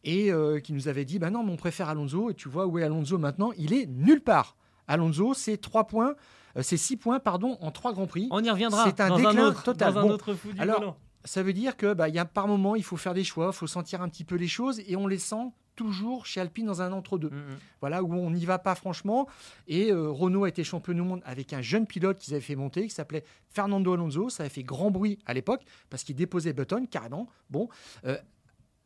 [0.07, 2.31] et euh, qui nous avait dit, bah non, mais on préfère Alonso.
[2.31, 3.51] Et tu vois où est Alonso maintenant?
[3.59, 4.57] Il est nulle part.
[4.89, 6.15] Alonso, c'est trois points,
[6.57, 8.29] euh, c'est six points, pardon, en trois grands prix.
[8.31, 9.93] On y reviendra C'est un dans déclin un autre, total.
[9.93, 10.97] Dans un Bon, autre du alors, volant.
[11.25, 13.57] Ça veut dire que bah, y a par moment, il faut faire des choix, il
[13.57, 16.83] faut sentir un petit peu les choses, et on les sent toujours chez Alpine dans
[16.83, 17.31] un entre-deux.
[17.31, 17.59] Mm, mm.
[17.81, 19.27] Voilà, où on n'y va pas franchement.
[19.67, 22.55] Et euh, Renault a été champion du monde avec un jeune pilote qu'ils avaient fait
[22.55, 24.31] monter, qui s'appelait Fernando Alonso.
[24.31, 27.27] Ça avait fait grand bruit à l'époque, parce qu'il déposait Button, carrément.
[27.51, 27.69] Bon.
[28.05, 28.17] euh,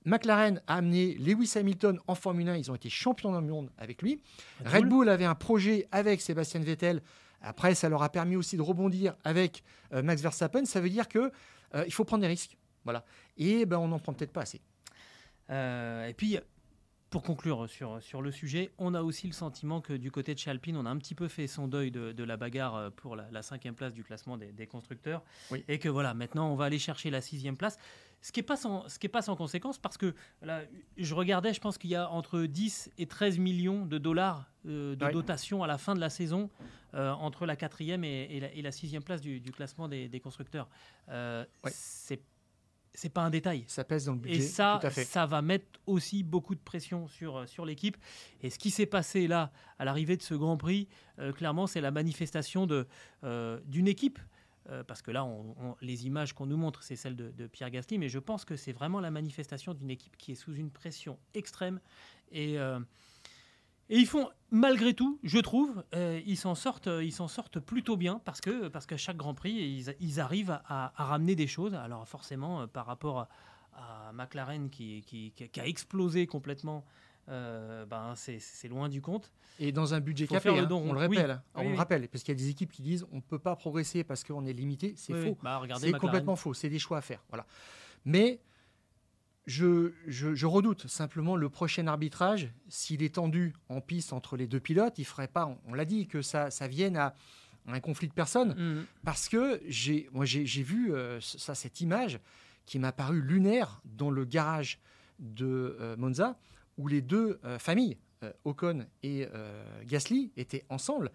[0.05, 2.57] McLaren a amené Lewis Hamilton en Formule 1.
[2.57, 4.23] Ils ont été champions du monde avec lui.
[4.65, 7.03] Red Bull avait un projet avec Sébastien Vettel.
[7.43, 10.65] Après, ça leur a permis aussi de rebondir avec euh, Max Verstappen.
[10.65, 11.31] Ça veut dire que
[11.75, 12.57] euh, il faut prendre des risques.
[12.85, 13.05] Voilà.
[13.37, 14.61] Et ben, on n'en prend peut-être pas assez.
[15.51, 16.39] Euh, et puis,
[17.11, 20.39] pour conclure sur, sur le sujet, on a aussi le sentiment que du côté de
[20.39, 22.91] chez Alpine, on a un petit peu fait son deuil de, de la bagarre euh,
[22.91, 25.23] pour la, la cinquième place du classement des, des constructeurs.
[25.51, 25.65] Oui.
[25.69, 27.79] Et que voilà, maintenant, on va aller chercher la sixième place.
[28.23, 30.61] Ce qui n'est pas, sans- ce qui est pas sans conséquence, parce que là,
[30.99, 34.95] je regardais, je pense qu'il y a entre 10 et 13 millions de dollars euh,
[34.95, 36.51] de dotation à la fin de la saison
[36.95, 40.09] euh, entre la quatrième et, et la, et la sixième place du, du classement des,
[40.09, 40.69] des constructeurs.
[41.09, 41.45] Euh.
[41.73, 42.21] C'est
[42.95, 43.65] c'est pas un détail.
[43.67, 44.39] Ça pèse dans le budget.
[44.39, 45.05] Et ça, tout à fait.
[45.05, 47.97] ça va mettre aussi beaucoup de pression sur, euh, sur l'équipe.
[48.43, 50.89] Et ce qui s'est passé là, à l'arrivée de ce Grand Prix,
[51.19, 52.87] euh, clairement, c'est la manifestation de,
[53.25, 54.19] euh, d'une équipe.
[54.69, 57.47] Euh, parce que là, on- on- les images qu'on nous montre, c'est celles de, de
[57.47, 60.55] Pierre Gasly, mais je pense que c'est vraiment la manifestation d'une équipe qui est sous
[60.55, 61.81] une pression extrême.
[62.31, 62.59] Et,
[63.91, 67.97] et ils font, malgré tout, je trouve, euh, ils s'en sortent, ils s'en sortent plutôt
[67.99, 71.47] bien parce que parce qu'à chaque Grand Prix, ils, ils arrivent à, à ramener des
[71.47, 71.75] choses.
[71.75, 73.29] Alors forcément, euh, par rapport à,
[74.09, 76.85] à McLaren qui, qui, qui a- explosé complètement,
[77.29, 79.33] euh, ben c'est loin du compte.
[79.59, 81.07] Et dans un budget capé, hein, on le.
[81.07, 81.17] Oui.
[81.19, 81.43] rappelle.
[81.55, 81.77] Oui, on le oui.
[81.77, 84.25] rappelle, parce qu'il y a des équipes qui disent on ne peut pas progresser parce
[84.25, 84.95] qu'on est limité.
[84.97, 85.37] C'est faux.
[85.43, 86.55] Bah, C'est complètement faux.
[86.55, 87.23] C'est des choix à faire.
[87.29, 87.45] Voilà.
[88.05, 88.41] Mais
[89.51, 92.49] je, je- je redoute simplement le prochain arbitrage.
[92.69, 95.75] S'il est tendu en piste entre les deux pilotes, il ne ferait pas, on, on
[95.75, 97.15] l'a dit, que ça, ça vienne à
[97.67, 98.55] un conflit de personnes.
[98.57, 98.87] Mhm.
[99.05, 102.21] Parce que j'ai, moi, j'ai, vu euh, ça, cette image
[102.67, 104.79] qui m'a paru lunaire dans le garage
[105.19, 106.39] de euh, Monza,
[106.79, 107.97] où les deux euh, familles,
[108.45, 109.27] Ocon et
[109.87, 111.11] Gasly, étaient ensemble.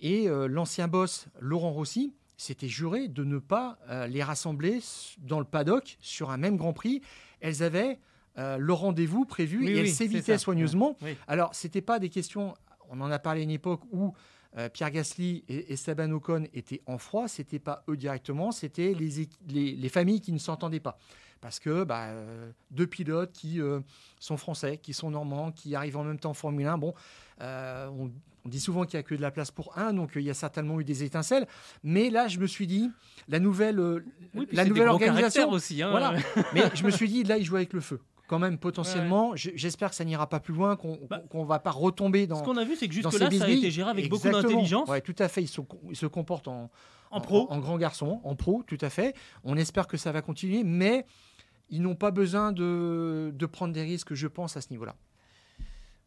[0.00, 4.80] Et l'ancien boss, Laurent Rossi, s'était juré de ne pas euh, les rassembler
[5.18, 7.00] dans le paddock sur un même Grand Prix.
[7.42, 7.98] Elles avaient
[8.38, 10.96] euh, le rendez-vous prévu Oui, et elles oui, s'évitaient soigneusement.
[11.02, 11.14] Oui.
[11.28, 12.54] Alors, c'était pas des questions.
[12.88, 14.14] On en a parlé à une époque où
[14.56, 17.28] euh, Pierre Gasly et Esteban Ocon étaient en froid.
[17.28, 20.98] C'était pas eux directement, c'était les, équi- les, les familles qui ne s'entendaient pas.
[21.42, 23.60] Parce que bah, euh, deux pilotes qui
[24.20, 26.94] sont français, qui sont normands, qui arrivent en même temps en Formule 1, bon,
[27.40, 28.10] on,
[28.44, 30.26] on dit souvent qu'il n'y a que de la place pour un, donc euh, il
[30.26, 31.46] y a certainement eu des étincelles.
[31.84, 32.90] Mais là, je me suis dit,
[33.28, 35.80] la nouvelle, euh, Oui, la nouvelle organisation, aussi.
[35.82, 35.90] hein.
[35.90, 36.14] voilà.
[36.54, 38.00] Mais je me suis dit, là, il joue avec le feu.
[38.28, 41.70] Quand même, potentiellement, j'espère que ça n'ira pas plus loin, qu'on Bah, qu'on va pas
[41.70, 42.36] retomber dans.
[42.38, 44.88] Ce qu'on a vu, c'est que jusque-là, ça a été géré avec beaucoup d'intelligence.
[44.88, 45.42] Ouais, tout à fait.
[45.42, 46.70] Ils se, ils se comportent en,
[47.10, 47.46] En pro.
[47.50, 49.14] en, grand garçon, en pro, tout à fait.
[49.44, 51.04] On espère que ça va continuer, mais
[51.68, 54.94] ils n'ont pas besoin de, de prendre des risques, je pense, à ce niveau-là.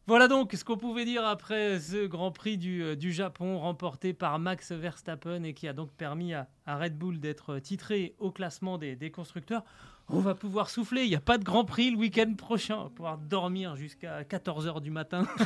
[0.08, 4.12] Voilà donc ce qu'on pouvait dire après ce Grand Prix du, euh, du Japon remporté
[4.12, 8.78] par Max Verstappen et qui a donc permis à, Red Bull d'être titré au classement
[8.78, 9.64] des, constructeurs.
[10.08, 11.02] on va pouvoir souffler.
[11.02, 12.76] Il n'y a pas de Grand Prix le week-end prochain.
[12.76, 15.26] On va pouvoir dormir jusqu'à 14h du matin.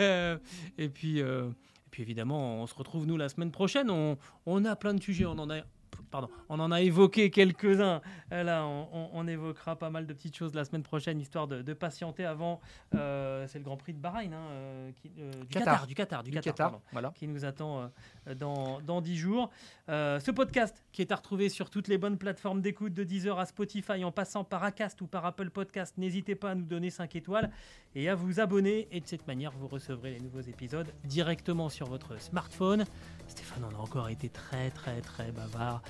[0.00, 0.38] Euh,
[0.78, 1.20] et puis.
[1.20, 3.90] Euh, et puis évidemment, on se retrouve nous la semaine prochaine.
[3.90, 4.16] On,
[4.46, 5.26] on a plein de sujets.
[5.26, 5.62] On en a
[6.10, 8.00] pardon, on en a évoqué quelques-uns.
[8.32, 12.24] Euh, là, on, évoquera pas mal de petites choses la semaine prochaine, histoire de, patienter
[12.24, 12.60] avant.
[12.94, 16.80] Euh, c'est le Grand Prix de Bahreïn, hein, euh, du Qatar, du Qatar, du, Qatar,
[16.92, 17.12] voilà.
[17.14, 17.90] qui nous attend
[18.36, 19.50] dans, dans 10 jours.
[19.88, 23.46] ce podcast qui est à retrouver sur toutes les bonnes plateformes d'écoute de Deezer à
[23.46, 27.14] Spotify, en passant par Acast ou par Apple Podcast, n'hésitez pas à nous donner 5
[27.16, 27.50] étoiles
[27.94, 28.88] et à vous abonner.
[28.90, 32.84] Et de cette manière, vous recevrez les nouveaux épisodes directement sur votre smartphone.
[33.28, 35.82] Stéphane, on a encore été très très très bavard.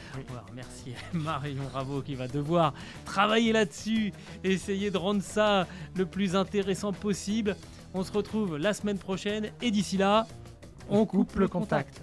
[0.55, 2.75] merci Marion Ravo qui va devoir
[3.05, 4.13] travailler là-dessus,
[4.45, 7.57] essayer de rendre ça le plus intéressant possible.
[7.95, 10.27] On se retrouve la semaine prochaine et d'ici là,
[10.89, 12.03] on, coupe, le contact.